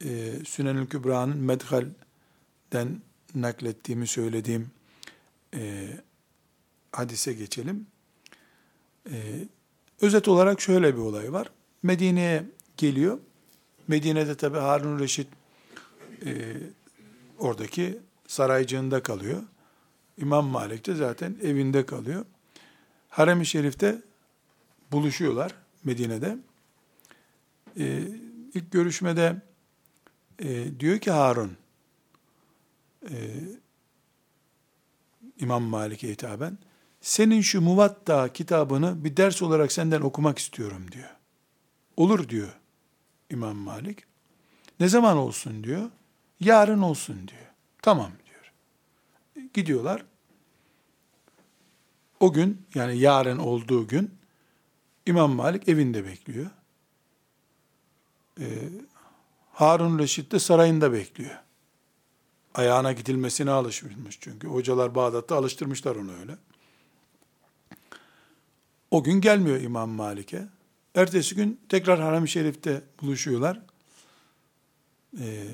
e, 0.05 0.32
Sünenül 0.45 0.87
Kübra'nın 0.87 1.37
Medhal'den 1.39 3.03
naklettiğimi 3.34 4.07
söylediğim 4.07 4.70
e, 5.55 5.89
hadise 6.93 7.32
geçelim. 7.32 7.87
E, 9.11 9.14
özet 10.01 10.28
olarak 10.28 10.61
şöyle 10.61 10.95
bir 10.95 11.01
olay 11.01 11.32
var. 11.32 11.51
Medine'ye 11.82 12.45
geliyor. 12.76 13.18
Medine'de 13.89 14.37
tabi 14.37 14.59
Harun 14.59 14.99
Reşit 14.99 15.28
e, 16.26 16.57
oradaki 17.39 17.99
saraycığında 18.26 19.03
kalıyor. 19.03 19.43
İmam 20.18 20.47
Malik 20.47 20.87
de 20.87 20.95
zaten 20.95 21.37
evinde 21.43 21.87
kalıyor. 21.87 22.24
Harem-i 23.09 23.47
Şerif'te 23.47 24.03
buluşuyorlar 24.93 25.55
Medine'de. 25.84 26.39
Ee, 27.78 28.03
ilk 28.55 28.72
görüşmede 28.72 29.43
e, 30.39 30.80
diyor 30.80 30.99
ki 30.99 31.11
Harun, 31.11 31.57
e, 33.11 33.14
İmam 35.39 35.62
Malik'e 35.62 36.09
hitaben, 36.09 36.59
senin 37.01 37.41
şu 37.41 37.61
Muvatta 37.61 38.32
kitabını 38.32 39.05
bir 39.05 39.16
ders 39.16 39.43
olarak 39.43 39.72
senden 39.72 40.01
okumak 40.01 40.39
istiyorum 40.39 40.93
diyor. 40.93 41.11
Olur 41.97 42.28
diyor 42.28 42.53
İmam 43.30 43.57
Malik. 43.57 44.05
Ne 44.80 44.89
zaman 44.89 45.16
olsun 45.16 45.64
diyor. 45.64 45.91
Yarın 46.41 46.82
olsun 46.82 47.28
diyor. 47.28 47.51
Tamam 47.82 48.11
diyor. 48.26 48.53
Gidiyorlar. 49.55 50.05
O 52.20 52.32
gün 52.32 52.66
yani 52.74 52.99
yarın 52.99 53.39
olduğu 53.39 53.89
gün 53.89 54.14
İmam 55.07 55.32
Malik 55.32 55.68
evinde 55.68 56.05
bekliyor. 56.05 56.51
Ee, 58.41 58.45
Harun 59.53 59.99
Reşit 59.99 60.32
de 60.32 60.39
sarayında 60.39 60.93
bekliyor. 60.93 61.39
Ayağına 62.55 62.93
gidilmesine 62.93 63.51
alışmış 63.51 64.18
çünkü. 64.20 64.49
Hocalar 64.49 64.95
Bağdat'ta 64.95 65.37
alıştırmışlar 65.37 65.97
onu 65.97 66.12
öyle. 66.20 66.37
O 68.91 69.05
gün 69.05 69.20
gelmiyor 69.20 69.61
İmam 69.61 69.91
Malik'e. 69.91 70.49
Ertesi 70.95 71.34
gün 71.34 71.61
tekrar 71.68 72.01
Haram-ı 72.01 72.28
Şerif'te 72.28 72.82
buluşuyorlar. 73.03 73.61
Ee, 75.20 75.47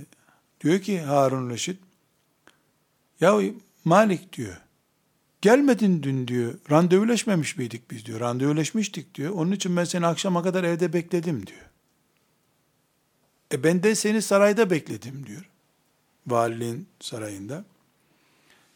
diyor 0.62 0.80
ki 0.80 1.00
Harun 1.00 1.50
Reşit, 1.50 1.78
ya 3.20 3.40
Malik 3.84 4.32
diyor, 4.32 4.56
gelmedin 5.40 6.02
dün 6.02 6.28
diyor, 6.28 6.54
randevuleşmemiş 6.70 7.56
miydik 7.56 7.90
biz 7.90 8.06
diyor, 8.06 8.20
randevuleşmiştik 8.20 9.14
diyor, 9.14 9.32
onun 9.32 9.52
için 9.52 9.76
ben 9.76 9.84
seni 9.84 10.06
akşama 10.06 10.42
kadar 10.42 10.64
evde 10.64 10.92
bekledim 10.92 11.46
diyor. 11.46 11.70
E 13.52 13.64
ben 13.64 13.82
de 13.82 13.94
seni 13.94 14.22
sarayda 14.22 14.70
bekledim 14.70 15.26
diyor. 15.26 15.48
Valiliğin 16.26 16.86
sarayında. 17.00 17.64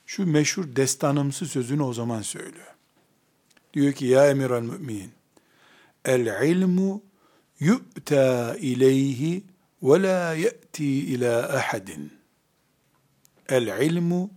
Şu 0.07 0.26
meşhur 0.26 0.76
destanımsı 0.76 1.47
sözünü 1.47 1.82
o 1.82 1.93
zaman 1.93 2.22
söylüyor. 2.22 2.74
Diyor 3.74 3.93
ki 3.93 4.07
ya 4.07 4.30
emir 4.30 4.51
al 4.51 4.62
mümin 4.62 5.11
el 6.05 6.49
ilmu 6.51 7.03
yu'ta 7.61 8.57
ileyhi 8.57 9.45
ila 11.12 11.53
ahadin. 11.59 12.12
El 13.49 13.66
ilmu 13.66 14.31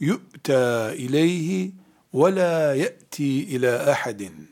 yu'ta 0.00 0.94
ileyhi 0.94 1.72
ve 2.14 2.34
la 2.34 2.74
ye'ti 2.74 3.24
ila 3.24 3.90
ahadin. 3.90 4.50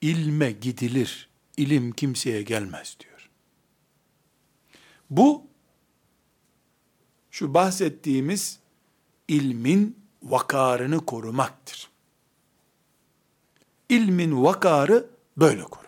İlme 0.00 0.52
gidilir, 0.52 1.28
ilim 1.56 1.92
kimseye 1.92 2.42
gelmez 2.42 2.96
diyor. 3.00 3.30
Bu 5.10 5.46
şu 7.30 7.54
bahsettiğimiz 7.54 8.58
ilmin 9.28 9.98
vakarını 10.22 11.06
korumaktır. 11.06 11.90
İlmin 13.88 14.44
vakarı 14.44 15.10
böyle 15.36 15.62
korunur. 15.62 15.85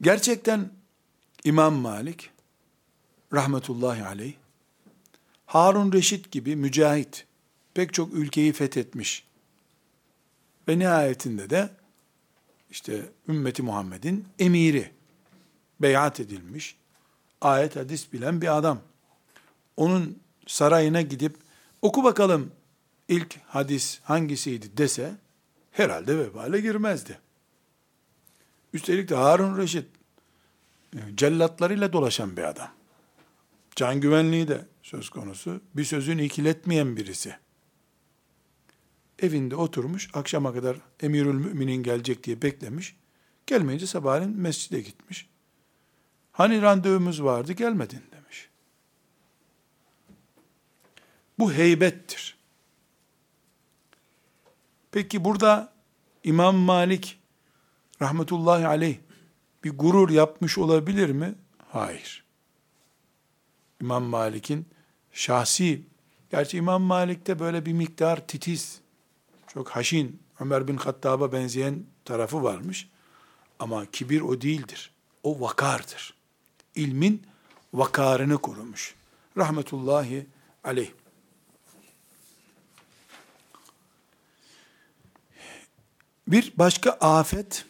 Gerçekten 0.00 0.70
İmam 1.44 1.74
Malik 1.74 2.30
rahmetullahi 3.32 4.04
aleyh 4.04 4.34
Harun 5.46 5.92
Reşit 5.92 6.30
gibi 6.30 6.56
mücahit, 6.56 7.26
pek 7.74 7.94
çok 7.94 8.14
ülkeyi 8.14 8.52
fethetmiş. 8.52 9.26
Ve 10.68 10.78
nihayetinde 10.78 11.50
de 11.50 11.70
işte 12.70 13.02
ümmeti 13.28 13.62
Muhammed'in 13.62 14.24
emiri, 14.38 14.90
beyat 15.80 16.20
edilmiş, 16.20 16.76
ayet 17.40 17.76
hadis 17.76 18.12
bilen 18.12 18.40
bir 18.40 18.56
adam. 18.56 18.80
Onun 19.76 20.18
sarayına 20.46 21.02
gidip 21.02 21.36
oku 21.82 22.04
bakalım 22.04 22.52
ilk 23.08 23.38
hadis 23.46 24.00
hangisiydi 24.02 24.76
dese 24.76 25.14
herhalde 25.72 26.18
vebale 26.18 26.60
girmezdi. 26.60 27.18
Üstelik 28.74 29.08
de 29.08 29.14
Harun 29.14 29.58
Reşit 29.58 29.86
e, 30.96 30.98
cellatlarıyla 31.16 31.92
dolaşan 31.92 32.36
bir 32.36 32.42
adam. 32.42 32.70
Can 33.76 34.00
güvenliği 34.00 34.48
de 34.48 34.66
söz 34.82 35.08
konusu. 35.08 35.60
Bir 35.74 35.84
sözünü 35.84 36.24
ikiletmeyen 36.24 36.96
birisi. 36.96 37.36
Evinde 39.18 39.56
oturmuş, 39.56 40.10
akşama 40.14 40.54
kadar 40.54 40.76
emirül 41.00 41.34
müminin 41.34 41.82
gelecek 41.82 42.24
diye 42.24 42.42
beklemiş. 42.42 42.96
Gelmeyince 43.46 43.86
sabahleyin 43.86 44.36
mescide 44.36 44.80
gitmiş. 44.80 45.28
Hani 46.32 46.62
randevumuz 46.62 47.22
vardı 47.22 47.52
gelmedin 47.52 48.02
demiş. 48.12 48.48
Bu 51.38 51.52
heybettir. 51.52 52.36
Peki 54.92 55.24
burada 55.24 55.72
İmam 56.24 56.56
Malik 56.56 57.23
rahmetullahi 58.02 58.66
aleyh 58.66 58.98
bir 59.64 59.70
gurur 59.70 60.10
yapmış 60.10 60.58
olabilir 60.58 61.10
mi? 61.10 61.34
Hayır. 61.68 62.24
İmam 63.80 64.02
Malik'in 64.02 64.66
şahsi, 65.12 65.82
gerçi 66.30 66.56
İmam 66.56 66.82
Malik'te 66.82 67.38
böyle 67.38 67.66
bir 67.66 67.72
miktar 67.72 68.26
titiz, 68.26 68.80
çok 69.46 69.68
haşin, 69.68 70.20
Ömer 70.40 70.68
bin 70.68 70.76
Hattab'a 70.76 71.32
benzeyen 71.32 71.84
tarafı 72.04 72.42
varmış. 72.42 72.88
Ama 73.58 73.86
kibir 73.86 74.20
o 74.20 74.40
değildir. 74.40 74.90
O 75.22 75.40
vakardır. 75.40 76.14
İlmin 76.74 77.22
vakarını 77.74 78.38
korumuş. 78.38 78.94
Rahmetullahi 79.36 80.26
aleyh. 80.64 80.90
Bir 86.28 86.52
başka 86.56 86.90
afet, 86.90 87.66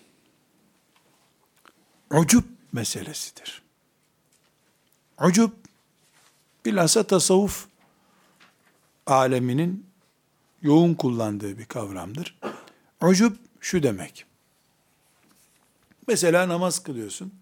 ucup 2.14 2.44
meselesidir. 2.72 3.62
Ucup, 5.20 5.52
bilhassa 6.64 7.02
tasavvuf 7.02 7.66
aleminin 9.06 9.86
yoğun 10.62 10.94
kullandığı 10.94 11.58
bir 11.58 11.64
kavramdır. 11.64 12.38
Ucup 13.02 13.38
şu 13.60 13.82
demek. 13.82 14.26
Mesela 16.08 16.48
namaz 16.48 16.82
kılıyorsun. 16.82 17.32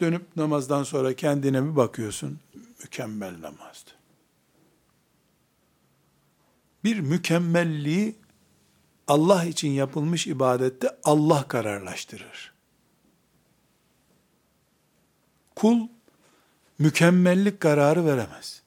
Dönüp 0.00 0.36
namazdan 0.36 0.82
sonra 0.82 1.14
kendine 1.14 1.64
bir 1.64 1.76
bakıyorsun. 1.76 2.38
Mükemmel 2.82 3.40
namazdı. 3.40 3.90
Bir 6.84 7.00
mükemmelliği 7.00 8.16
Allah 9.08 9.44
için 9.44 9.70
yapılmış 9.70 10.26
ibadette 10.26 10.96
Allah 11.04 11.48
kararlaştırır. 11.48 12.57
Kul 15.58 15.88
mükemmellik 16.78 17.60
kararı 17.60 18.06
veremez. 18.06 18.62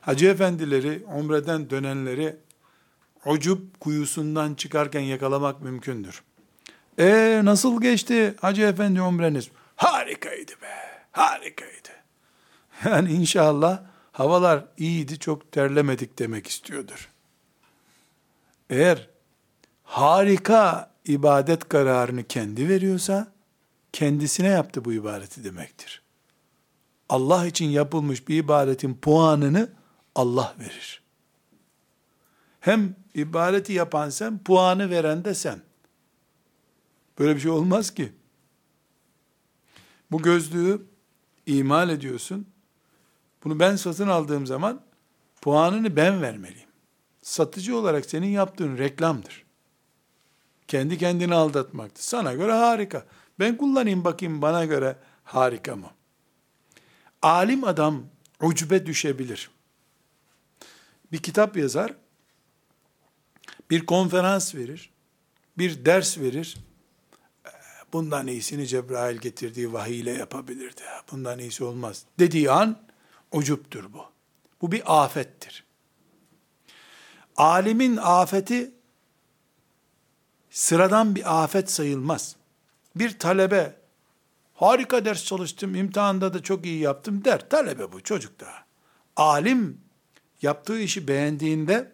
Hacı 0.00 0.26
efendileri, 0.26 1.04
umreden 1.14 1.70
dönenleri 1.70 2.36
ucup 3.26 3.80
kuyusundan 3.80 4.54
çıkarken 4.54 5.00
yakalamak 5.00 5.62
mümkündür. 5.62 6.22
E 6.98 7.40
nasıl 7.44 7.80
geçti 7.80 8.34
Hacı 8.40 8.62
efendi 8.62 9.02
umreniz? 9.02 9.50
Harikaydı 9.76 10.52
be, 10.62 11.04
harikaydı. 11.12 11.88
Yani 12.84 13.12
inşallah 13.12 13.82
havalar 14.12 14.64
iyiydi, 14.76 15.18
çok 15.18 15.52
terlemedik 15.52 16.18
demek 16.18 16.46
istiyordur. 16.46 17.08
Eğer 18.70 19.08
harika 19.84 20.90
ibadet 21.04 21.68
kararını 21.68 22.24
kendi 22.24 22.68
veriyorsa, 22.68 23.32
kendisine 23.92 24.48
yaptı 24.48 24.84
bu 24.84 24.92
ibadeti 24.92 25.44
demektir. 25.44 26.02
Allah 27.08 27.46
için 27.46 27.66
yapılmış 27.66 28.28
bir 28.28 28.36
ibadetin 28.36 28.94
puanını 28.94 29.72
Allah 30.14 30.54
verir. 30.60 31.02
Hem 32.60 32.96
ibadeti 33.14 33.72
yapan 33.72 34.08
sen, 34.08 34.38
puanı 34.38 34.90
veren 34.90 35.24
de 35.24 35.34
sen. 35.34 35.62
Böyle 37.18 37.36
bir 37.36 37.40
şey 37.40 37.50
olmaz 37.50 37.94
ki. 37.94 38.12
Bu 40.10 40.22
gözlüğü 40.22 40.86
imal 41.46 41.90
ediyorsun. 41.90 42.46
Bunu 43.44 43.60
ben 43.60 43.76
satın 43.76 44.08
aldığım 44.08 44.46
zaman 44.46 44.80
puanını 45.40 45.96
ben 45.96 46.22
vermeliyim. 46.22 46.68
Satıcı 47.22 47.76
olarak 47.76 48.06
senin 48.06 48.26
yaptığın 48.26 48.78
reklamdır. 48.78 49.44
Kendi 50.68 50.98
kendini 50.98 51.34
aldatmaktır. 51.34 52.02
Sana 52.02 52.32
göre 52.32 52.52
harika. 52.52 53.06
Ben 53.40 53.56
kullanayım 53.56 54.04
bakayım 54.04 54.42
bana 54.42 54.64
göre 54.64 54.96
harika 55.24 55.76
mı? 55.76 55.90
Alim 57.22 57.64
adam 57.64 58.06
ucube 58.42 58.86
düşebilir. 58.86 59.50
Bir 61.12 61.18
kitap 61.18 61.56
yazar, 61.56 61.94
bir 63.70 63.86
konferans 63.86 64.54
verir, 64.54 64.90
bir 65.58 65.84
ders 65.84 66.18
verir. 66.18 66.56
Bundan 67.92 68.26
iyisini 68.26 68.66
Cebrail 68.66 69.16
getirdiği 69.16 69.72
vahiy 69.72 70.00
ile 70.00 70.10
yapabilirdi. 70.10 70.82
Bundan 71.12 71.38
iyisi 71.38 71.64
olmaz. 71.64 72.04
Dediği 72.18 72.50
an 72.50 72.82
ucuptur 73.32 73.92
bu. 73.92 74.04
Bu 74.60 74.72
bir 74.72 75.02
afettir. 75.02 75.64
Alimin 77.36 77.96
afeti 77.96 78.70
sıradan 80.50 81.14
bir 81.14 81.42
afet 81.42 81.70
sayılmaz. 81.70 82.36
Bir 82.96 83.18
talebe 83.18 83.76
harika 84.54 85.04
ders 85.04 85.24
çalıştım, 85.24 85.74
imtihanda 85.74 86.34
da 86.34 86.42
çok 86.42 86.66
iyi 86.66 86.80
yaptım 86.80 87.24
der. 87.24 87.50
Talebe 87.50 87.92
bu 87.92 88.02
çocuk 88.02 88.40
da. 88.40 88.48
Alim 89.16 89.80
yaptığı 90.42 90.80
işi 90.80 91.08
beğendiğinde 91.08 91.92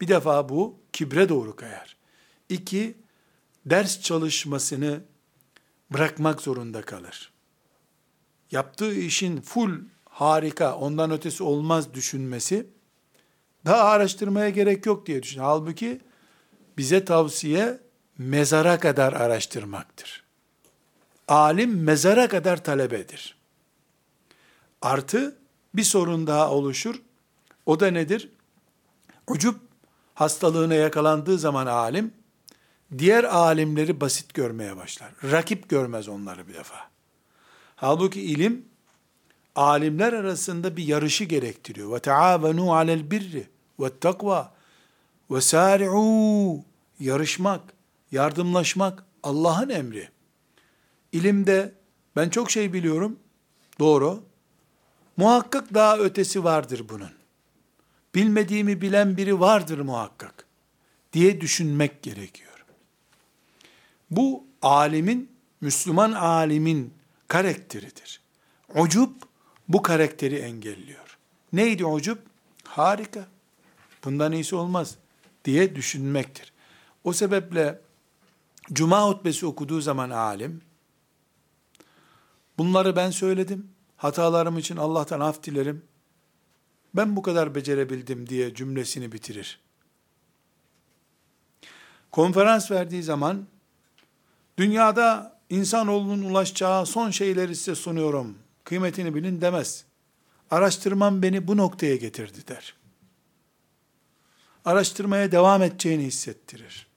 bir 0.00 0.08
defa 0.08 0.48
bu 0.48 0.78
kibre 0.92 1.28
doğru 1.28 1.56
kayar. 1.56 1.96
İki, 2.48 2.96
ders 3.66 4.00
çalışmasını 4.00 5.00
bırakmak 5.90 6.40
zorunda 6.40 6.82
kalır. 6.82 7.32
Yaptığı 8.50 8.94
işin 8.94 9.40
full 9.40 9.80
harika, 10.04 10.76
ondan 10.76 11.10
ötesi 11.10 11.42
olmaz 11.42 11.94
düşünmesi, 11.94 12.66
daha 13.64 13.84
araştırmaya 13.84 14.48
gerek 14.48 14.86
yok 14.86 15.06
diye 15.06 15.22
düşün. 15.22 15.40
Halbuki 15.40 16.00
bize 16.78 17.04
tavsiye 17.04 17.80
mezara 18.20 18.78
kadar 18.78 19.12
araştırmaktır. 19.12 20.24
Alim 21.28 21.82
mezara 21.82 22.28
kadar 22.28 22.64
talebedir. 22.64 23.36
Artı 24.82 25.36
bir 25.74 25.82
sorun 25.82 26.26
daha 26.26 26.50
oluşur. 26.50 27.02
O 27.66 27.80
da 27.80 27.90
nedir? 27.90 28.30
Ucup 29.26 29.60
hastalığına 30.14 30.74
yakalandığı 30.74 31.38
zaman 31.38 31.66
alim, 31.66 32.14
diğer 32.98 33.24
alimleri 33.24 34.00
basit 34.00 34.34
görmeye 34.34 34.76
başlar. 34.76 35.12
Rakip 35.24 35.68
görmez 35.68 36.08
onları 36.08 36.48
bir 36.48 36.54
defa. 36.54 36.90
Halbuki 37.76 38.22
ilim, 38.22 38.64
alimler 39.56 40.12
arasında 40.12 40.76
bir 40.76 40.84
yarışı 40.84 41.24
gerektiriyor. 41.24 42.00
Birri 43.10 43.46
ve 43.80 43.98
takva 43.98 44.52
ve 45.30 45.40
sari'u 45.40 46.64
yarışmak, 47.00 47.79
yardımlaşmak 48.12 49.04
Allah'ın 49.22 49.68
emri. 49.68 50.08
İlimde 51.12 51.74
ben 52.16 52.28
çok 52.28 52.50
şey 52.50 52.72
biliyorum. 52.72 53.18
Doğru. 53.78 54.22
Muhakkak 55.16 55.74
daha 55.74 55.98
ötesi 55.98 56.44
vardır 56.44 56.86
bunun. 56.88 57.12
Bilmediğimi 58.14 58.80
bilen 58.80 59.16
biri 59.16 59.40
vardır 59.40 59.78
muhakkak 59.78 60.46
diye 61.12 61.40
düşünmek 61.40 62.02
gerekiyor. 62.02 62.64
Bu 64.10 64.44
alimin, 64.62 65.30
Müslüman 65.60 66.12
alimin 66.12 66.94
karakteridir. 67.28 68.20
Ucub 68.74 69.10
bu 69.68 69.82
karakteri 69.82 70.36
engelliyor. 70.36 71.18
Neydi 71.52 71.84
ucub? 71.84 72.16
Harika. 72.64 73.26
Bundan 74.04 74.32
iyisi 74.32 74.56
olmaz 74.56 74.96
diye 75.44 75.76
düşünmektir. 75.76 76.52
O 77.04 77.12
sebeple 77.12 77.80
cuma 78.72 79.08
hutbesi 79.08 79.46
okuduğu 79.46 79.80
zaman 79.80 80.10
alim, 80.10 80.62
bunları 82.58 82.96
ben 82.96 83.10
söyledim, 83.10 83.70
hatalarım 83.96 84.58
için 84.58 84.76
Allah'tan 84.76 85.20
af 85.20 85.42
dilerim. 85.42 85.82
Ben 86.94 87.16
bu 87.16 87.22
kadar 87.22 87.54
becerebildim 87.54 88.28
diye 88.28 88.54
cümlesini 88.54 89.12
bitirir. 89.12 89.60
Konferans 92.12 92.70
verdiği 92.70 93.02
zaman 93.02 93.46
dünyada 94.58 95.38
insanoğlunun 95.50 96.22
ulaşacağı 96.22 96.86
son 96.86 97.10
şeyleri 97.10 97.56
size 97.56 97.74
sunuyorum. 97.74 98.38
Kıymetini 98.64 99.14
bilin 99.14 99.40
demez. 99.40 99.84
Araştırmam 100.50 101.22
beni 101.22 101.46
bu 101.48 101.56
noktaya 101.56 101.96
getirdi 101.96 102.38
der. 102.48 102.74
Araştırmaya 104.64 105.32
devam 105.32 105.62
edeceğini 105.62 106.04
hissettirir. 106.04 106.89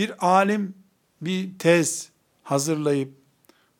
Bir 0.00 0.26
alim 0.26 0.74
bir 1.20 1.58
tez 1.58 2.10
hazırlayıp 2.42 3.12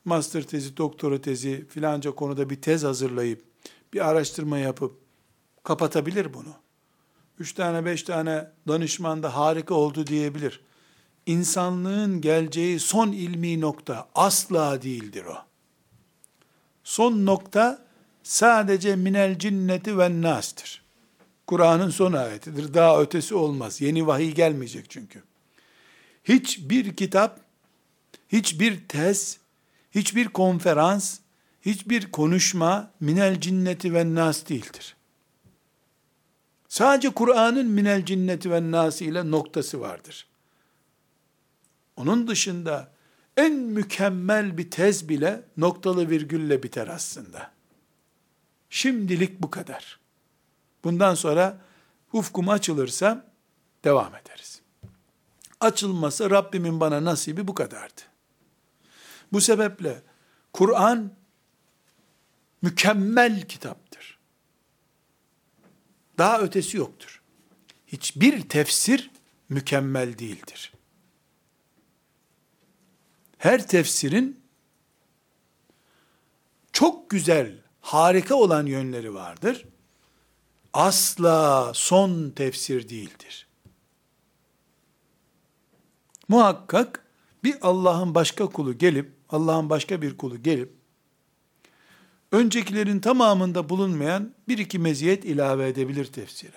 master 0.05 0.43
tezi, 0.43 0.77
doktora 0.77 1.21
tezi 1.21 1.67
filanca 1.69 2.11
konuda 2.11 2.51
bir 2.51 2.63
tez 2.63 2.85
hazırlayıp 2.85 3.45
bir 3.93 4.09
araştırma 4.09 4.59
yapıp 4.59 4.99
kapatabilir 5.63 6.35
bunu. 6.35 6.55
Üç 7.39 7.53
tane 7.53 7.85
beş 7.85 8.03
tane 8.03 8.51
danışman 8.69 9.23
da 9.23 9.37
harika 9.37 9.75
oldu 9.75 10.07
diyebilir. 10.07 10.61
İnsanlığın 11.27 12.21
geleceği 12.21 12.81
son 12.81 13.13
ilmi 13.13 13.61
nokta 13.61 14.09
asla 14.15 14.83
değildir 14.83 15.25
o. 15.25 15.37
Son 16.85 17.27
nokta 17.27 17.87
sadece 18.23 18.97
minel 18.97 19.39
cinneti 19.39 19.99
ve 19.99 20.23
nas'tır. 20.23 20.83
Kur'an'ın 21.47 21.91
son 21.91 22.13
ayetidir. 22.13 22.75
Daha 22.75 23.03
ötesi 23.03 23.35
olmaz. 23.35 23.81
Yeni 23.81 24.07
vahiy 24.07 24.31
gelmeyecek 24.31 24.91
çünkü. 24.91 25.30
Hiçbir 26.25 26.97
kitap, 26.97 27.41
hiçbir 28.29 28.89
tez, 28.89 29.41
hiçbir 29.91 30.29
konferans, 30.29 31.19
hiçbir 31.63 32.13
konuşma 32.13 32.91
minel 33.01 33.41
cinneti 33.41 33.95
ve 33.95 34.15
nas 34.15 34.49
değildir. 34.49 34.97
Sadece 36.69 37.11
Kur'an'ın 37.11 37.67
minel 37.67 38.05
cinneti 38.05 38.51
ve 38.51 38.71
nas 38.71 39.03
ile 39.03 39.31
noktası 39.31 39.81
vardır. 39.81 40.27
Onun 41.97 42.29
dışında 42.29 42.93
en 43.37 43.53
mükemmel 43.53 44.59
bir 44.59 44.71
tez 44.71 45.09
bile 45.09 45.43
noktalı 45.57 46.11
virgülle 46.11 46.63
biter 46.63 46.89
aslında. 46.89 47.51
Şimdilik 48.71 49.43
bu 49.43 49.51
kadar. 49.51 50.01
Bundan 50.85 51.15
sonra 51.15 51.61
ufkum 52.13 52.49
açılırsa 52.49 53.33
devam 53.85 54.15
ederiz. 54.15 54.60
Açılmasa 55.61 56.31
Rabbimin 56.31 56.81
bana 56.81 57.05
nasibi 57.05 57.49
bu 57.49 57.55
kadardı. 57.55 58.01
Bu 59.33 59.41
sebeple 59.41 60.03
Kur'an 60.53 61.15
mükemmel 62.63 63.49
kitaptır. 63.49 64.19
Daha 66.19 66.41
ötesi 66.41 66.77
yoktur. 66.77 67.23
Hiçbir 67.87 68.49
tefsir 68.49 69.11
mükemmel 69.49 70.19
değildir. 70.19 70.73
Her 73.39 73.69
tefsirin 73.69 74.41
çok 76.73 77.11
güzel, 77.11 77.59
harika 77.81 78.35
olan 78.35 78.67
yönleri 78.67 79.15
vardır. 79.15 79.67
Asla 80.73 81.73
son 81.75 82.31
tefsir 82.31 82.89
değildir. 82.89 83.50
Muhakkak 86.31 87.05
bir 87.45 87.57
Allah'ın 87.63 88.15
başka 88.15 88.47
kulu 88.47 88.79
gelip, 88.79 89.13
Allah'ın 89.29 89.71
başka 89.71 90.03
bir 90.03 90.17
kulu 90.17 90.43
gelip, 90.43 90.73
öncekilerin 92.33 93.01
tamamında 93.01 93.69
bulunmayan 93.69 94.35
bir 94.49 94.59
iki 94.59 94.79
meziyet 94.79 95.25
ilave 95.25 95.69
edebilir 95.69 96.05
tefsire. 96.05 96.57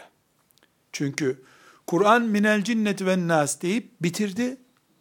Çünkü 0.91 1.43
Kur'an 1.87 2.21
minel 2.21 2.63
cinnet 2.63 3.05
ve 3.05 3.27
nas 3.27 3.61
deyip 3.61 3.91
bitirdi. 4.01 4.57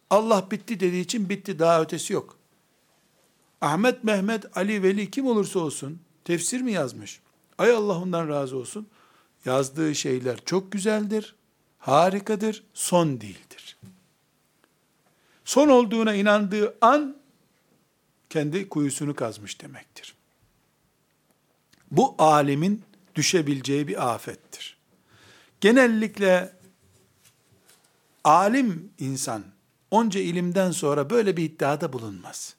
Allah 0.09 0.47
bitti 0.51 0.79
dediği 0.79 1.01
için 1.01 1.29
bitti 1.29 1.59
daha 1.59 1.81
ötesi 1.81 2.13
yok. 2.13 2.37
Ahmet, 3.61 4.03
Mehmet, 4.03 4.57
Ali, 4.57 4.83
Veli 4.83 5.11
kim 5.11 5.27
olursa 5.27 5.59
olsun 5.59 5.99
tefsir 6.25 6.61
mi 6.61 6.71
yazmış? 6.71 7.21
Ay 7.57 7.71
Allah 7.71 8.01
ondan 8.01 8.29
razı 8.29 8.57
olsun. 8.57 8.87
Yazdığı 9.45 9.95
şeyler 9.95 10.39
çok 10.45 10.71
güzeldir, 10.71 11.35
harikadır, 11.79 12.63
son 12.73 13.21
değildir. 13.21 13.52
Son 15.53 15.69
olduğuna 15.69 16.13
inandığı 16.13 16.77
an 16.81 17.17
kendi 18.29 18.69
kuyusunu 18.69 19.15
kazmış 19.15 19.61
demektir. 19.61 20.15
Bu 21.91 22.15
alimin 22.17 22.83
düşebileceği 23.15 23.87
bir 23.87 24.13
afettir. 24.13 24.77
Genellikle 25.61 26.53
alim 28.23 28.91
insan 28.99 29.43
onca 29.91 30.19
ilimden 30.19 30.71
sonra 30.71 31.09
böyle 31.09 31.37
bir 31.37 31.43
iddiada 31.43 31.93
bulunmaz. 31.93 32.55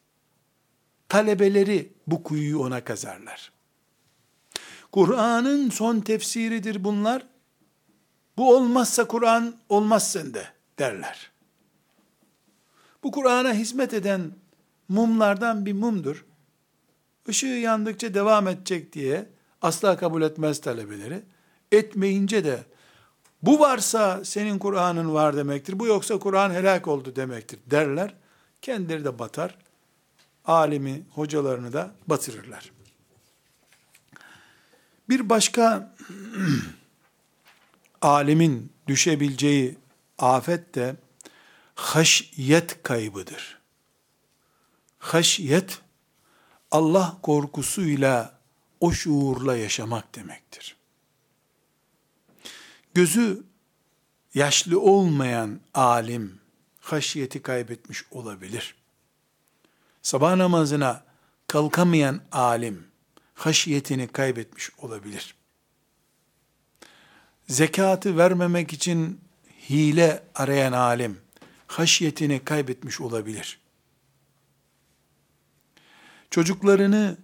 Talebeleri 1.09 1.93
bu 2.07 2.23
kuyuyu 2.23 2.59
ona 2.59 2.85
kazarlar. 2.85 3.53
Kur'an'ın 4.93 5.71
son 5.71 6.01
tefsiridir 6.01 6.85
bunlar. 6.85 7.27
Bu 8.37 8.57
olmazsa 8.57 9.09
Kur'an 9.09 9.57
olmaz 9.69 10.13
sende 10.13 10.49
derler. 10.79 11.34
Bu 13.05 13.11
Kur'an'a 13.11 13.55
hizmet 13.55 13.95
eden 13.95 14.33
mumlardan 14.89 15.67
bir 15.67 15.73
mumdur. 15.73 16.25
Işığı 17.29 17.47
yandıkça 17.47 18.15
devam 18.15 18.49
edecek 18.49 18.93
diye 18.93 19.29
asla 19.63 19.97
kabul 19.97 20.23
etmez 20.23 20.61
talebeleri. 20.61 21.23
Etmeyince 21.73 22.45
de 22.45 22.65
bu 23.43 23.61
varsa 23.61 24.25
senin 24.25 24.59
Kur'an'ın 24.59 25.15
var 25.15 25.37
demektir. 25.37 25.79
Bu 25.79 25.87
yoksa 25.87 26.19
Kur'an 26.19 26.51
helak 26.51 26.89
oldu 26.89 27.17
demektir 27.17 27.61
derler. 27.67 28.15
Kendileri 28.63 29.05
de 29.05 29.19
batar. 29.19 29.59
Alimi, 30.45 31.03
hocalarını 31.11 31.73
da 31.73 31.95
batırırlar. 32.07 32.73
Bir 35.09 35.29
başka 35.29 35.95
alimin 38.03 38.73
düşebileceği 38.87 39.79
afet 40.19 40.75
de 40.75 40.97
haşyet 41.75 42.83
kaybıdır. 42.83 43.59
Haşyet 44.99 45.81
Allah 46.71 47.19
korkusuyla 47.23 48.39
o 48.81 48.93
şuurla 48.93 49.57
yaşamak 49.57 50.15
demektir. 50.15 50.77
Gözü 52.95 53.43
yaşlı 54.35 54.81
olmayan 54.81 55.61
alim 55.75 56.41
haşiyeti 56.81 57.43
kaybetmiş 57.43 58.05
olabilir. 58.11 58.75
Sabah 60.03 60.37
namazına 60.37 61.05
kalkamayan 61.49 62.21
alim 62.33 62.87
haşiyetini 63.35 64.09
kaybetmiş 64.09 64.71
olabilir. 64.79 65.35
Zekatı 67.49 68.17
vermemek 68.17 68.73
için 68.73 69.21
hile 69.71 70.23
arayan 70.35 70.73
alim 70.73 71.24
haşiyetini 71.79 72.45
kaybetmiş 72.45 73.01
olabilir. 73.01 73.61
Çocuklarını 76.31 77.17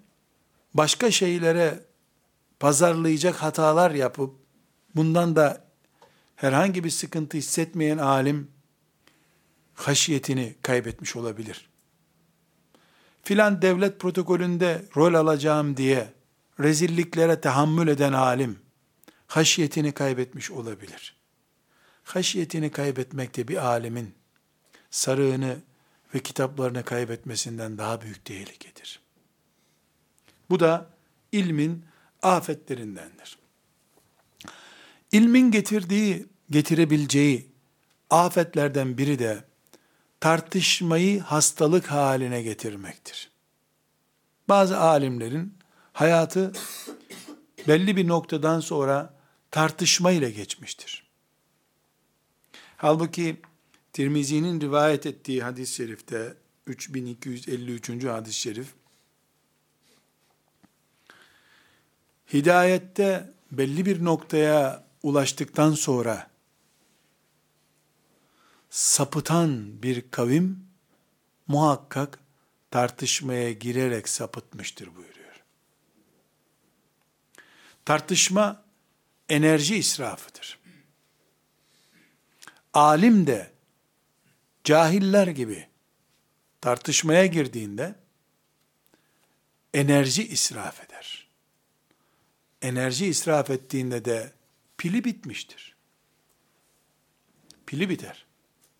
başka 0.74 1.11
şeylere 1.11 1.84
pazarlayacak 2.61 3.34
hatalar 3.34 3.90
yapıp 3.90 4.34
bundan 4.96 5.36
da 5.36 5.64
herhangi 6.36 6.84
bir 6.84 6.90
sıkıntı 6.90 7.36
hissetmeyen 7.36 7.98
alim 7.98 8.51
haşiyetini 9.74 10.55
kaybetmiş 10.62 11.16
olabilir 11.16 11.70
filan 13.22 13.62
devlet 13.62 14.01
protokolünde 14.01 14.84
rol 14.96 15.14
alacağım 15.14 15.76
diye 15.76 16.12
rezilliklere 16.61 17.40
tahammül 17.40 17.88
eden 17.88 18.12
alim, 18.12 18.59
haşiyetini 19.26 19.92
kaybetmiş 19.92 20.51
olabilir. 20.51 21.16
Haşiyetini 22.05 22.70
kaybetmek 22.70 23.36
de 23.36 23.48
bir 23.48 23.66
alimin 23.66 24.14
sarığını 24.91 25.57
ve 26.14 26.18
kitaplarını 26.18 26.84
kaybetmesinden 26.84 27.78
daha 27.78 28.01
büyük 28.01 28.24
tehlikedir. 28.24 29.01
Bu 30.51 30.61
da 30.61 30.91
ilmin 31.32 31.84
afetlerindendir. 32.22 33.38
İlmin 35.12 35.51
getirdiği, 35.51 36.26
getirebileceği 36.51 37.49
afetlerden 38.11 38.99
biri 38.99 39.18
de 39.18 39.45
tartışmayı 40.20 41.20
hastalık 41.20 41.86
haline 41.86 42.43
getirmektir. 42.43 43.30
Bazı 44.49 44.78
alimlerin 44.78 45.55
hayatı 45.93 46.53
belli 47.68 47.97
bir 47.97 48.09
noktadan 48.09 48.61
sonra 48.61 49.14
tartışma 49.51 50.11
ile 50.11 50.30
geçmiştir. 50.30 51.11
Halbuki 52.76 53.41
Tirmizi'nin 53.93 54.61
rivayet 54.61 55.07
ettiği 55.07 55.43
hadis-i 55.43 55.74
şerifte 55.74 56.34
3253. 56.66 58.05
hadis-i 58.05 58.41
şerif 58.41 58.66
hidayette 62.32 63.32
belli 63.53 63.86
bir 63.86 64.05
noktaya 64.05 64.84
ulaştıktan 65.03 65.72
sonra 65.72 66.30
sapıtan 68.70 69.82
bir 69.82 70.11
kavim 70.11 70.64
muhakkak 71.47 72.18
tartışmaya 72.70 73.53
girerek 73.53 74.09
sapıtmıştır 74.09 74.86
buyuruyor. 74.97 75.43
Tartışma 77.84 78.64
enerji 79.28 79.76
israfıdır. 79.76 80.59
Alim 82.74 83.26
de 83.26 83.51
cahiller 84.65 85.27
gibi 85.27 85.69
tartışmaya 86.61 87.27
girdiğinde 87.27 87.95
enerji 89.75 90.29
israf 90.29 90.85
eder. 90.85 91.29
Enerji 92.63 93.07
israf 93.07 93.51
ettiğinde 93.51 94.05
de 94.05 94.33
pili 94.79 95.05
bitmiştir. 95.05 95.77
Pili 97.67 97.89
biter. 97.89 98.27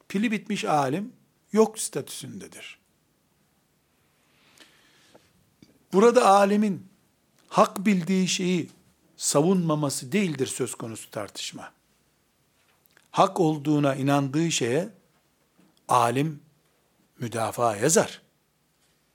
Pili 0.09 0.31
bitmiş 0.31 0.65
alim 0.65 1.13
yok 1.53 1.79
statüsündedir. 1.79 2.79
Burada 5.93 6.27
alimin 6.27 6.89
hak 7.49 7.87
bildiği 7.87 8.29
şeyi 8.29 8.71
savunmaması 9.17 10.13
değildir 10.13 10.47
söz 10.47 10.75
konusu 10.75 11.11
tartışma. 11.11 11.73
Hak 13.11 13.41
olduğuna 13.41 13.95
inandığı 13.95 14.51
şeye 14.51 14.89
alim 15.91 16.43
müdafaa 17.19 17.77
yazar. 17.77 18.23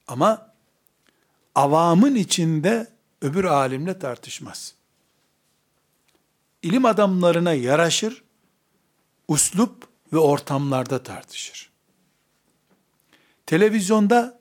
Ama 0.07 0.53
avamın 1.55 2.15
içinde 2.15 2.88
öbür 3.21 3.43
alimle 3.43 3.99
tartışmaz. 3.99 4.76
İlim 6.61 6.86
adamlarına 6.86 7.53
yaraşır, 7.53 8.23
uslup 9.28 9.88
ve 10.13 10.17
ortamlarda 10.17 11.03
tartışır. 11.03 11.71
Televizyonda 13.45 14.39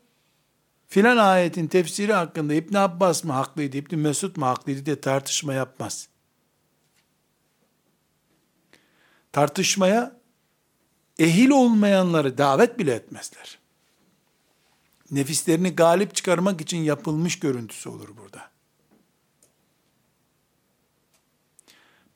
filan 0.89 1.16
ayetin 1.16 1.66
tefsiri 1.66 2.12
hakkında 2.12 2.55
İbn 2.55 2.76
Abbas 2.76 3.24
mı 3.24 3.32
haklıydı, 3.32 3.76
İbn 3.76 3.97
Mesud 3.97 4.37
mu 4.37 4.47
haklıydı 4.47 4.87
diye 4.87 5.01
tartışma 5.01 5.55
yapmaz. 5.55 6.09
Tartışmaya 9.32 10.13
ehil 11.18 11.50
olmayanları 11.50 12.38
davet 12.38 12.78
bile 12.78 12.94
etmezler. 12.94 13.58
Nefislerini 15.10 15.70
galip 15.70 16.14
çıkarmak 16.14 16.60
için 16.60 16.78
yapılmış 16.78 17.38
görüntüsü 17.38 17.88
olur 17.88 18.16
burada. 18.16 18.50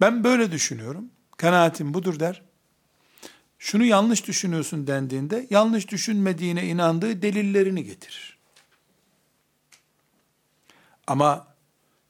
Ben 0.00 0.24
böyle 0.24 0.52
düşünüyorum. 0.52 1.10
Kanaatim 1.36 1.94
budur 1.94 2.20
der. 2.20 2.42
Şunu 3.58 3.84
yanlış 3.84 4.26
düşünüyorsun 4.26 4.86
dendiğinde 4.86 5.46
yanlış 5.50 5.88
düşünmediğine 5.88 6.66
inandığı 6.66 7.22
delillerini 7.22 7.84
getirir. 7.84 8.38
Ama 11.06 11.46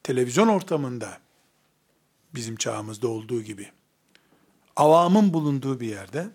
televizyon 0.03 0.49
ortamında 0.49 1.19
bizim 2.35 2.57
çağımızda 2.57 3.09
olduğu 3.09 3.43
gibi 3.43 3.71
avamın 4.77 5.33
bulunduğu 5.35 5.81
bir 5.81 5.89
yerde 5.89 6.31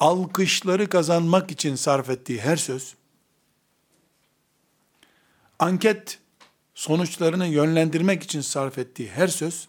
alkışları 0.00 0.88
kazanmak 0.88 1.50
için 1.50 1.74
sarf 1.74 2.10
ettiği 2.10 2.40
her 2.40 2.56
söz 2.56 2.94
anket 5.58 6.18
sonuçlarını 6.74 7.46
yönlendirmek 7.46 8.22
için 8.22 8.40
sarf 8.40 8.78
ettiği 8.78 9.10
her 9.10 9.28
söz 9.28 9.68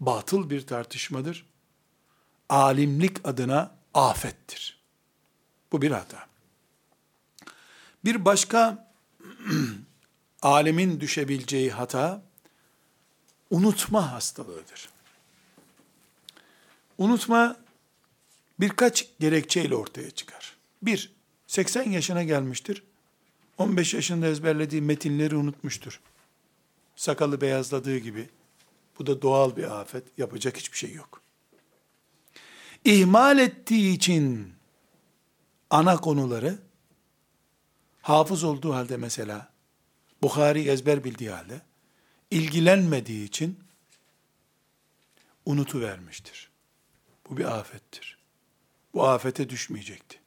batıl 0.00 0.50
bir 0.50 0.66
tartışmadır. 0.66 1.46
Alimlik 2.48 3.28
adına 3.28 3.74
afettir. 3.94 4.78
Bu 5.72 5.82
bir 5.82 5.90
hata. 5.90 6.26
Bir 8.04 8.24
başka 8.24 8.90
alemin 10.42 11.00
düşebileceği 11.00 11.70
hata 11.70 12.22
unutma 13.50 14.12
hastalığıdır. 14.12 14.88
Unutma 16.98 17.63
birkaç 18.60 19.08
gerekçeyle 19.20 19.74
ortaya 19.74 20.10
çıkar. 20.10 20.56
Bir, 20.82 21.12
80 21.46 21.90
yaşına 21.90 22.22
gelmiştir. 22.22 22.82
15 23.58 23.94
yaşında 23.94 24.26
ezberlediği 24.26 24.82
metinleri 24.82 25.36
unutmuştur. 25.36 26.00
Sakalı 26.96 27.40
beyazladığı 27.40 27.98
gibi. 27.98 28.28
Bu 28.98 29.06
da 29.06 29.22
doğal 29.22 29.56
bir 29.56 29.80
afet. 29.80 30.04
Yapacak 30.18 30.56
hiçbir 30.56 30.78
şey 30.78 30.92
yok. 30.92 31.22
İhmal 32.84 33.38
ettiği 33.38 33.94
için 33.94 34.52
ana 35.70 35.96
konuları 35.96 36.58
hafız 38.02 38.44
olduğu 38.44 38.74
halde 38.74 38.96
mesela 38.96 39.52
Bukhari 40.22 40.68
ezber 40.68 41.04
bildiği 41.04 41.30
halde 41.30 41.60
ilgilenmediği 42.30 43.24
için 43.24 43.58
unutu 45.46 45.80
vermiştir. 45.80 46.50
Bu 47.30 47.36
bir 47.36 47.58
afettir. 47.58 48.18
Bu 48.94 49.06
afete 49.06 49.48
düşmeyecekti. 49.48 50.20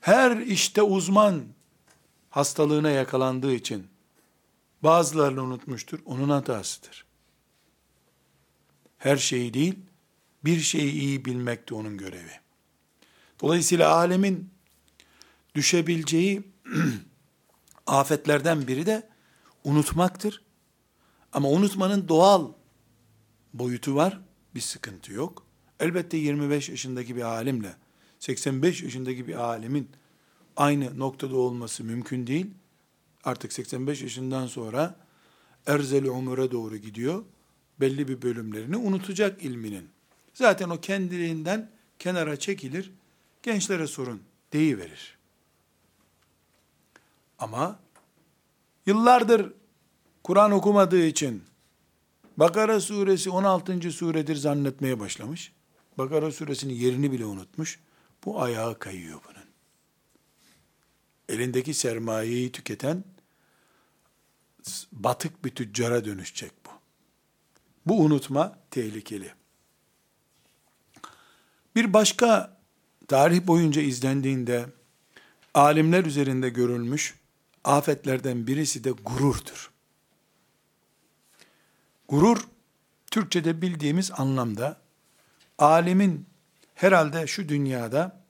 Her 0.00 0.36
işte 0.36 0.82
uzman 0.82 1.44
hastalığına 2.30 2.90
yakalandığı 2.90 3.54
için 3.54 3.86
bazılarını 4.82 5.42
unutmuştur. 5.42 5.98
Onun 6.04 6.28
hatasıdır. 6.28 7.04
Her 8.98 9.16
şeyi 9.16 9.54
değil, 9.54 9.78
bir 10.44 10.60
şeyi 10.60 10.92
iyi 10.92 11.24
bilmek 11.24 11.70
de 11.70 11.74
onun 11.74 11.98
görevi. 11.98 12.40
Dolayısıyla 13.40 13.94
alemin 13.94 14.50
düşebileceği 15.54 16.42
afetlerden 17.86 18.68
biri 18.68 18.86
de 18.86 19.08
unutmaktır. 19.64 20.42
Ama 21.32 21.48
unutmanın 21.48 22.08
doğal 22.08 22.52
boyutu 23.54 23.94
var, 23.94 24.20
bir 24.54 24.60
sıkıntı 24.60 25.12
yok. 25.12 25.47
Elbette 25.80 26.16
25 26.16 26.68
yaşındaki 26.68 27.16
bir 27.16 27.22
alimle 27.22 27.76
85 28.18 28.82
yaşındaki 28.82 29.28
bir 29.28 29.34
alemin 29.34 29.90
aynı 30.56 30.98
noktada 30.98 31.36
olması 31.36 31.84
mümkün 31.84 32.26
değil. 32.26 32.46
Artık 33.24 33.52
85 33.52 34.02
yaşından 34.02 34.46
sonra 34.46 34.96
erzel 35.66 36.04
umura 36.04 36.50
doğru 36.50 36.76
gidiyor. 36.76 37.24
Belli 37.80 38.08
bir 38.08 38.22
bölümlerini 38.22 38.76
unutacak 38.76 39.42
ilminin. 39.42 39.88
Zaten 40.34 40.70
o 40.70 40.80
kendiliğinden 40.80 41.70
kenara 41.98 42.38
çekilir. 42.38 42.92
Gençlere 43.42 43.86
sorun 43.86 44.22
deyiverir. 44.52 45.18
Ama 47.38 47.80
yıllardır 48.86 49.52
Kur'an 50.22 50.52
okumadığı 50.52 51.04
için 51.04 51.42
Bakara 52.36 52.80
suresi 52.80 53.30
16. 53.30 53.92
suredir 53.92 54.36
zannetmeye 54.36 55.00
başlamış. 55.00 55.52
Bakara 55.98 56.32
suresinin 56.32 56.74
yerini 56.74 57.12
bile 57.12 57.24
unutmuş. 57.24 57.80
Bu 58.24 58.42
ayağa 58.42 58.78
kayıyor 58.78 59.20
bunun. 59.28 59.48
Elindeki 61.28 61.74
sermayeyi 61.74 62.52
tüketen 62.52 63.04
batık 64.92 65.44
bir 65.44 65.50
tüccara 65.50 66.04
dönüşecek 66.04 66.52
bu. 66.66 66.70
Bu 67.86 68.00
unutma 68.00 68.58
tehlikeli. 68.70 69.34
Bir 71.76 71.92
başka 71.92 72.58
tarih 73.08 73.46
boyunca 73.46 73.82
izlendiğinde 73.82 74.66
alimler 75.54 76.04
üzerinde 76.04 76.48
görülmüş 76.48 77.14
afetlerden 77.64 78.46
birisi 78.46 78.84
de 78.84 78.90
gururdur. 78.90 79.70
Gurur, 82.08 82.48
Türkçe'de 83.10 83.62
bildiğimiz 83.62 84.10
anlamda 84.10 84.87
alimin 85.58 86.26
herhalde 86.74 87.26
şu 87.26 87.48
dünyada 87.48 88.24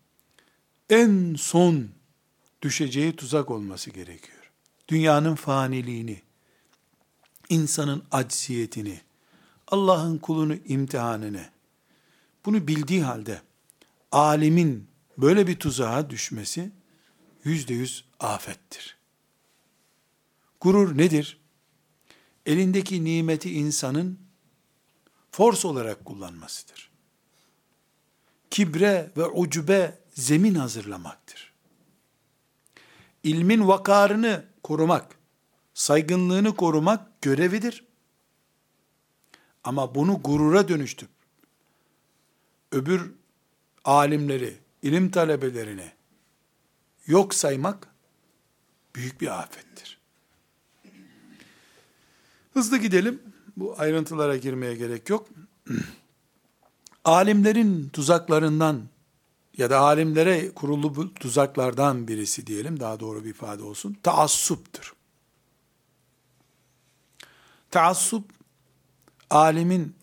en 0.90 1.34
son 1.34 1.88
düşeceği 2.62 3.16
tuzak 3.16 3.50
olması 3.50 3.90
gerekiyor. 3.90 4.52
Dünyanın 4.88 5.34
faniliğini, 5.34 6.22
insanın 7.48 8.02
acziyetini, 8.10 9.00
Allah'ın 9.68 10.18
kulunu 10.18 10.54
imtihanını, 10.54 11.44
bunu 12.44 12.68
bildiği 12.68 13.02
halde 13.02 13.42
alimin 14.12 14.88
böyle 15.18 15.46
bir 15.46 15.56
tuzağa 15.56 16.10
düşmesi 16.10 16.70
yüzde 17.44 17.74
yüz 17.74 18.04
afettir. 18.20 18.96
Gurur 20.60 20.98
nedir? 20.98 21.40
Elindeki 22.46 23.04
nimeti 23.04 23.52
insanın 23.54 24.18
force 25.32 25.68
olarak 25.68 26.04
kullanmasıdır. 26.04 26.87
Kibre 28.50 29.10
ve 29.16 29.26
ucube 29.26 29.98
zemin 30.14 30.54
hazırlamaktır. 30.54 31.52
İlmin 33.22 33.68
vakarını 33.68 34.44
korumak, 34.62 35.18
saygınlığını 35.74 36.56
korumak 36.56 37.22
görevidir. 37.22 37.84
Ama 39.64 39.94
bunu 39.94 40.22
gurura 40.22 40.68
dönüştürüp 40.68 41.12
öbür 42.72 43.12
alimleri, 43.84 44.58
ilim 44.82 45.10
talebelerini 45.10 45.92
yok 47.06 47.34
saymak 47.34 47.88
büyük 48.94 49.20
bir 49.20 49.40
afettir. 49.40 49.98
Hızlı 52.52 52.78
gidelim. 52.78 53.22
Bu 53.56 53.74
ayrıntılara 53.78 54.36
girmeye 54.36 54.74
gerek 54.74 55.10
yok. 55.10 55.28
Alimlerin 57.08 57.88
tuzaklarından 57.88 58.88
ya 59.58 59.70
da 59.70 59.80
alimlere 59.80 60.54
kurulu 60.54 60.96
bu 60.96 61.14
tuzaklardan 61.14 62.08
birisi 62.08 62.46
diyelim, 62.46 62.80
daha 62.80 63.00
doğru 63.00 63.24
bir 63.24 63.30
ifade 63.30 63.62
olsun, 63.62 63.96
taassuptur. 64.02 64.94
Taassup, 67.70 68.30
alimin 69.30 69.94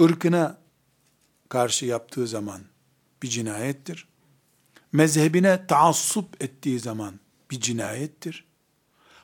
ırkına 0.00 0.58
karşı 1.48 1.86
yaptığı 1.86 2.26
zaman 2.26 2.60
bir 3.22 3.28
cinayettir. 3.28 4.08
Mezhebine 4.92 5.66
taassup 5.66 6.42
ettiği 6.42 6.80
zaman 6.80 7.20
bir 7.50 7.60
cinayettir. 7.60 8.44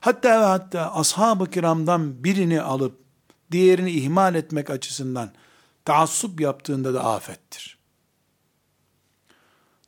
Hatta 0.00 0.40
ve 0.40 0.44
hatta 0.44 0.94
ashab-ı 0.94 1.50
kiramdan 1.50 2.24
birini 2.24 2.62
alıp 2.62 2.98
diğerini 3.52 3.90
ihmal 3.90 4.34
etmek 4.34 4.70
açısından 4.70 5.32
taassup 5.84 6.40
yaptığında 6.40 6.94
da 6.94 7.04
afettir. 7.04 7.78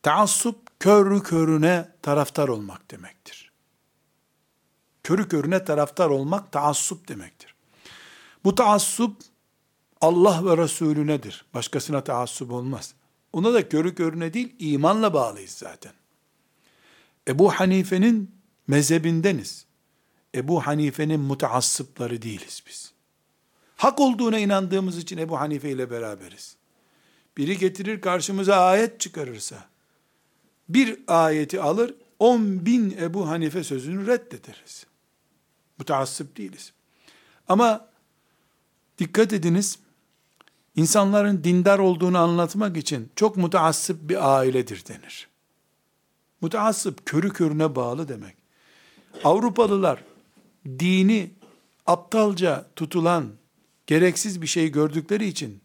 Taassup 0.02 0.80
körü 0.80 1.22
körüne 1.22 1.88
taraftar 2.02 2.48
olmak 2.48 2.90
demektir. 2.90 3.52
Körü 5.02 5.28
körüne 5.28 5.64
taraftar 5.64 6.10
olmak 6.10 6.52
taassup 6.52 7.08
demektir. 7.08 7.54
Bu 8.44 8.54
taassup 8.54 9.22
Allah 10.00 10.44
ve 10.44 10.62
Resulünedir. 10.62 11.44
Başkasına 11.54 12.04
taassup 12.04 12.52
olmaz. 12.52 12.94
Ona 13.32 13.54
da 13.54 13.68
körü 13.68 13.94
körüne 13.94 14.34
değil, 14.34 14.56
imanla 14.58 15.14
bağlıyız 15.14 15.50
zaten. 15.50 15.92
Ebu 17.28 17.52
Hanife'nin 17.52 18.34
mezhebindeniz. 18.66 19.66
Ebu 20.34 20.66
Hanife'nin 20.66 21.20
mutaassıpları 21.20 22.22
değiliz 22.22 22.62
biz. 22.66 22.93
Hak 23.84 24.00
olduğuna 24.00 24.38
inandığımız 24.38 24.98
için 24.98 25.18
Ebu 25.18 25.40
Hanife 25.40 25.70
ile 25.70 25.90
beraberiz. 25.90 26.56
Biri 27.36 27.58
getirir 27.58 28.00
karşımıza 28.00 28.56
ayet 28.56 29.00
çıkarırsa, 29.00 29.64
bir 30.68 30.98
ayeti 31.06 31.60
alır, 31.60 31.94
on 32.18 32.66
bin 32.66 32.96
Ebu 33.00 33.28
Hanife 33.28 33.64
sözünü 33.64 34.06
reddederiz. 34.06 34.86
Mutaassıp 35.78 36.36
değiliz. 36.36 36.72
Ama 37.48 37.88
dikkat 38.98 39.32
ediniz, 39.32 39.78
insanların 40.76 41.44
dindar 41.44 41.78
olduğunu 41.78 42.18
anlatmak 42.18 42.76
için 42.76 43.10
çok 43.16 43.36
mutaassıp 43.36 44.08
bir 44.08 44.36
ailedir 44.36 44.84
denir. 44.86 45.28
Mutaassıp 46.40 47.06
körü 47.06 47.32
körüne 47.32 47.76
bağlı 47.76 48.08
demek. 48.08 48.36
Avrupalılar 49.24 50.04
dini 50.66 51.30
aptalca 51.86 52.66
tutulan 52.76 53.43
gereksiz 53.86 54.42
bir 54.42 54.46
şey 54.46 54.68
gördükleri 54.72 55.26
için 55.26 55.60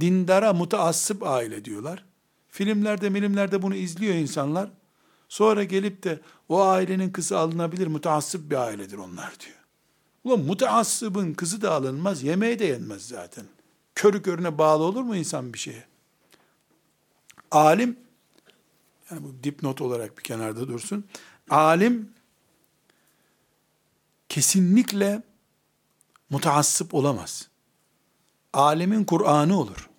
dindara 0.00 0.52
mutaassıp 0.52 1.22
aile 1.22 1.64
diyorlar. 1.64 2.04
Filmlerde, 2.48 3.10
milimlerde 3.10 3.62
bunu 3.62 3.74
izliyor 3.74 4.14
insanlar. 4.14 4.70
Sonra 5.28 5.64
gelip 5.64 6.02
de 6.02 6.20
o 6.48 6.62
ailenin 6.62 7.10
kızı 7.10 7.38
alınabilir, 7.38 7.86
mutaassıp 7.86 8.50
bir 8.50 8.56
ailedir 8.56 8.98
onlar 8.98 9.40
diyor. 9.40 9.56
Ulan 10.24 10.40
mutaassıbın 10.40 11.34
kızı 11.34 11.62
da 11.62 11.72
alınmaz, 11.72 12.22
yemeği 12.22 12.58
de 12.58 12.64
yenmez 12.64 13.08
zaten. 13.08 13.44
Körü 13.94 14.22
körüne 14.22 14.58
bağlı 14.58 14.82
olur 14.82 15.02
mu 15.02 15.16
insan 15.16 15.52
bir 15.52 15.58
şeye? 15.58 15.84
Alim, 17.50 17.96
yani 19.10 19.24
bu 19.24 19.44
dipnot 19.44 19.80
olarak 19.80 20.18
bir 20.18 20.22
kenarda 20.22 20.68
dursun. 20.68 21.04
Alim, 21.50 22.12
kesinlikle 24.28 25.22
mutaassıp 26.30 26.94
olamaz. 26.94 27.49
Alemin 28.52 29.04
Kur'an'ı 29.04 29.60
olur. 29.60 29.90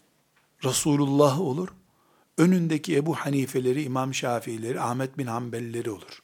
Resulullah 0.64 1.41
olur. 1.41 1.70
Önündeki 2.38 2.95
Ebu 2.95 3.16
Hanifeleri, 3.16 3.84
İmam 3.84 4.14
Şafiileri, 4.14 4.82
Ahmet 4.82 5.18
bin 5.18 5.28
Hanbelleri 5.28 5.91
olur. 5.91 6.24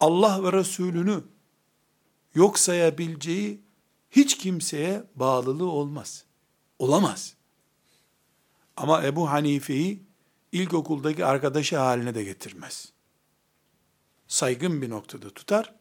Allah 0.00 0.42
ve 0.44 0.52
Resulünü 0.52 1.24
yok 2.34 2.58
sayabileceği 2.58 3.60
hiç 4.10 4.38
kimseye 4.38 5.04
bağlılığı 5.14 5.70
olmaz. 5.70 6.24
Olamaz. 6.78 7.34
Ama 8.76 9.04
Ebu 9.04 9.30
Hanife'yi 9.30 10.02
ilkokuldaki 10.52 11.24
arkadaşı 11.24 11.78
haline 11.78 12.14
de 12.14 12.24
getirmez. 12.24 12.92
Saygın 14.28 14.82
bir 14.82 14.90
noktada 14.90 15.30
tutar. 15.30 15.74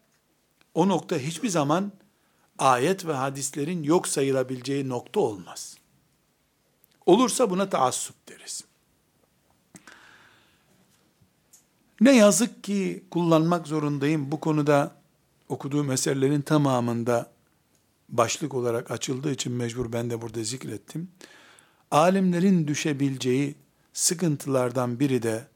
O 0.73 0.87
nokta 0.87 1.17
hiçbir 1.17 1.49
zaman 1.49 1.91
ayet 2.59 3.05
ve 3.05 3.13
hadislerin 3.13 3.83
yok 3.83 4.07
sayılabileceği 4.07 4.89
nokta 4.89 5.19
olmaz. 5.19 5.77
Olursa 7.05 7.49
buna 7.49 7.69
taassup 7.69 8.29
deriz. 8.29 8.63
Ne 12.01 12.15
yazık 12.15 12.63
ki 12.63 13.03
kullanmak 13.11 13.67
zorundayım. 13.67 14.31
Bu 14.31 14.39
konuda 14.39 14.95
okuduğum 15.49 15.91
eserlerin 15.91 16.41
tamamında 16.41 17.31
başlık 18.09 18.53
olarak 18.53 18.91
açıldığı 18.91 19.31
için 19.31 19.53
mecbur 19.53 19.93
ben 19.93 20.09
de 20.09 20.21
burada 20.21 20.43
zikrettim. 20.43 21.11
Alimlerin 21.91 22.67
düşebileceği 22.67 23.55
sıkıntılardan 23.93 24.99
biri 24.99 25.23
de 25.23 25.47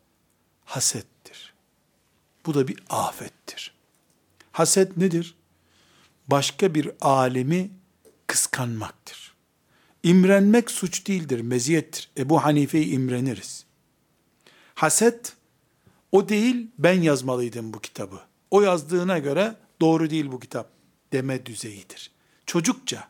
hasettir. 0.65 1.53
Bu 2.45 2.53
da 2.53 2.67
bir 2.67 2.83
afettir. 2.89 3.73
Haset 4.51 4.97
nedir? 4.97 5.35
Başka 6.31 6.75
bir 6.75 6.91
alemi 7.01 7.71
kıskanmaktır. 8.27 9.33
İmrenmek 10.03 10.71
suç 10.71 11.07
değildir, 11.07 11.41
meziyettir. 11.41 12.09
Ebu 12.17 12.43
Hanife'yi 12.43 12.85
imreniriz. 12.85 13.65
Haset, 14.75 15.33
o 16.11 16.29
değil 16.29 16.67
ben 16.77 17.01
yazmalıydım 17.01 17.73
bu 17.73 17.79
kitabı. 17.79 18.19
O 18.51 18.61
yazdığına 18.61 19.19
göre 19.19 19.55
doğru 19.81 20.09
değil 20.09 20.31
bu 20.31 20.39
kitap 20.39 20.69
deme 21.13 21.45
düzeyidir. 21.45 22.11
Çocukça, 22.45 23.07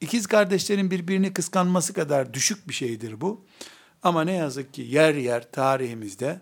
ikiz 0.00 0.26
kardeşlerin 0.26 0.90
birbirini 0.90 1.34
kıskanması 1.34 1.92
kadar 1.92 2.34
düşük 2.34 2.68
bir 2.68 2.74
şeydir 2.74 3.20
bu. 3.20 3.44
Ama 4.02 4.24
ne 4.24 4.32
yazık 4.32 4.74
ki 4.74 4.82
yer 4.82 5.14
yer 5.14 5.52
tarihimizde 5.52 6.40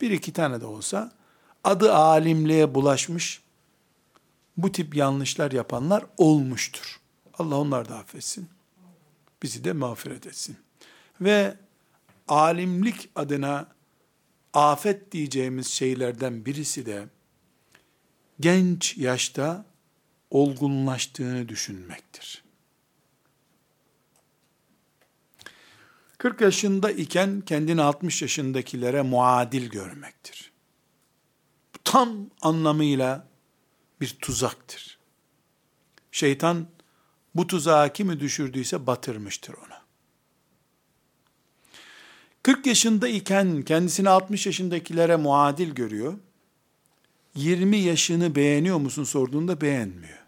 bir 0.00 0.10
iki 0.10 0.32
tane 0.32 0.60
de 0.60 0.66
olsa 0.66 1.12
adı 1.64 1.94
alimliğe 1.94 2.74
bulaşmış 2.74 3.42
bu 4.62 4.72
tip 4.72 4.96
yanlışlar 4.96 5.52
yapanlar 5.52 6.04
olmuştur. 6.18 7.00
Allah 7.38 7.56
onlar 7.56 7.88
da 7.88 7.96
affetsin. 7.98 8.48
Bizi 9.42 9.64
de 9.64 9.72
mağfiret 9.72 10.26
etsin. 10.26 10.56
Ve 11.20 11.56
alimlik 12.28 13.10
adına 13.14 13.68
afet 14.52 15.12
diyeceğimiz 15.12 15.66
şeylerden 15.66 16.44
birisi 16.44 16.86
de 16.86 17.08
genç 18.40 18.96
yaşta 18.96 19.64
olgunlaştığını 20.30 21.48
düşünmektir. 21.48 22.44
40 26.18 26.40
yaşında 26.40 26.90
iken 26.90 27.40
kendini 27.40 27.82
60 27.82 28.22
yaşındakilere 28.22 29.02
muadil 29.02 29.70
görmektir. 29.70 30.52
Tam 31.84 32.30
anlamıyla 32.40 33.29
bir 34.00 34.16
tuzaktır. 34.20 34.98
Şeytan 36.12 36.66
bu 37.34 37.46
tuzağa 37.46 37.92
kimi 37.92 38.20
düşürdüyse 38.20 38.86
batırmıştır 38.86 39.54
onu. 39.54 39.80
40 42.42 42.66
yaşında 42.66 43.08
iken 43.08 43.62
kendisini 43.62 44.08
60 44.08 44.46
yaşındakilere 44.46 45.16
muadil 45.16 45.70
görüyor. 45.70 46.14
20 47.34 47.76
yaşını 47.76 48.34
beğeniyor 48.34 48.78
musun 48.78 49.04
sorduğunda 49.04 49.60
beğenmiyor. 49.60 50.18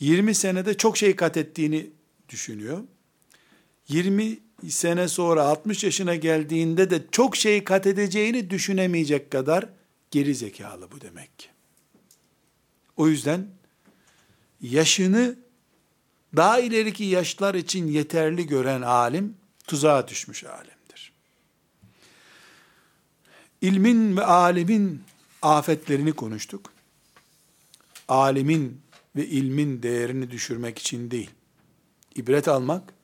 20 0.00 0.34
senede 0.34 0.76
çok 0.76 0.96
şey 0.96 1.16
kat 1.16 1.36
ettiğini 1.36 1.90
düşünüyor. 2.28 2.82
20 3.88 4.38
sene 4.68 5.08
sonra 5.08 5.42
60 5.42 5.84
yaşına 5.84 6.14
geldiğinde 6.14 6.90
de 6.90 7.02
çok 7.12 7.36
şey 7.36 7.64
kat 7.64 7.86
edeceğini 7.86 8.50
düşünemeyecek 8.50 9.30
kadar 9.30 9.68
geri 10.10 10.34
zekalı 10.34 10.90
bu 10.92 11.00
demek 11.00 11.38
ki. 11.38 11.55
O 12.96 13.08
yüzden 13.08 13.48
yaşını 14.60 15.36
daha 16.36 16.60
ileriki 16.60 17.04
yaşlar 17.04 17.54
için 17.54 17.86
yeterli 17.86 18.46
gören 18.46 18.82
alim 18.82 19.36
tuzağa 19.66 20.08
düşmüş 20.08 20.44
alimdir. 20.44 21.12
İlmin 23.60 24.16
ve 24.16 24.24
alimin 24.24 25.02
afetlerini 25.42 26.12
konuştuk. 26.12 26.72
alimin 28.08 28.80
ve 29.16 29.26
ilmin 29.26 29.82
değerini 29.82 30.30
düşürmek 30.30 30.78
için 30.78 31.10
değil. 31.10 31.30
İbret 32.14 32.48
almak 32.48 32.94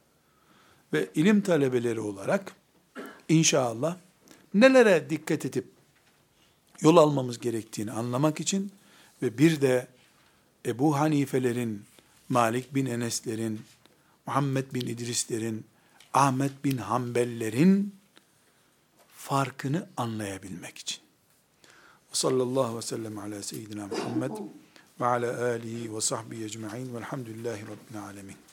ve 0.92 1.08
ilim 1.14 1.40
talebeleri 1.40 2.00
olarak 2.00 2.56
inşallah 3.28 3.96
nelere 4.54 5.10
dikkat 5.10 5.44
edip 5.44 5.66
yol 6.80 6.96
almamız 6.96 7.38
gerektiğini 7.38 7.92
anlamak 7.92 8.40
için 8.40 8.72
ve 9.22 9.38
bir 9.38 9.60
de 9.60 9.88
Ebu 10.66 10.98
Hanifelerin, 10.98 11.84
Malik 12.28 12.74
bin 12.74 12.86
Eneslerin, 12.86 13.60
Muhammed 14.26 14.74
bin 14.74 14.80
İdrislerin, 14.80 15.64
Ahmet 16.14 16.64
bin 16.64 16.76
Hanbellerin 16.76 17.94
farkını 19.16 19.88
anlayabilmek 19.96 20.78
için. 20.78 21.02
Sallallahu 22.12 22.62
aleyhi 22.62 22.76
ve 22.76 22.82
sellem 22.82 23.18
ala 23.18 23.42
seyyidina 23.42 23.86
Muhammed 23.86 24.30
ve 25.00 25.06
ala 25.06 25.44
alihi 25.44 25.94
ve 25.96 26.00
sahbihi 26.00 26.44
ecma'in 26.44 26.94
velhamdülillahi 26.94 27.62
rabbil 27.62 28.02
alemin. 28.02 28.36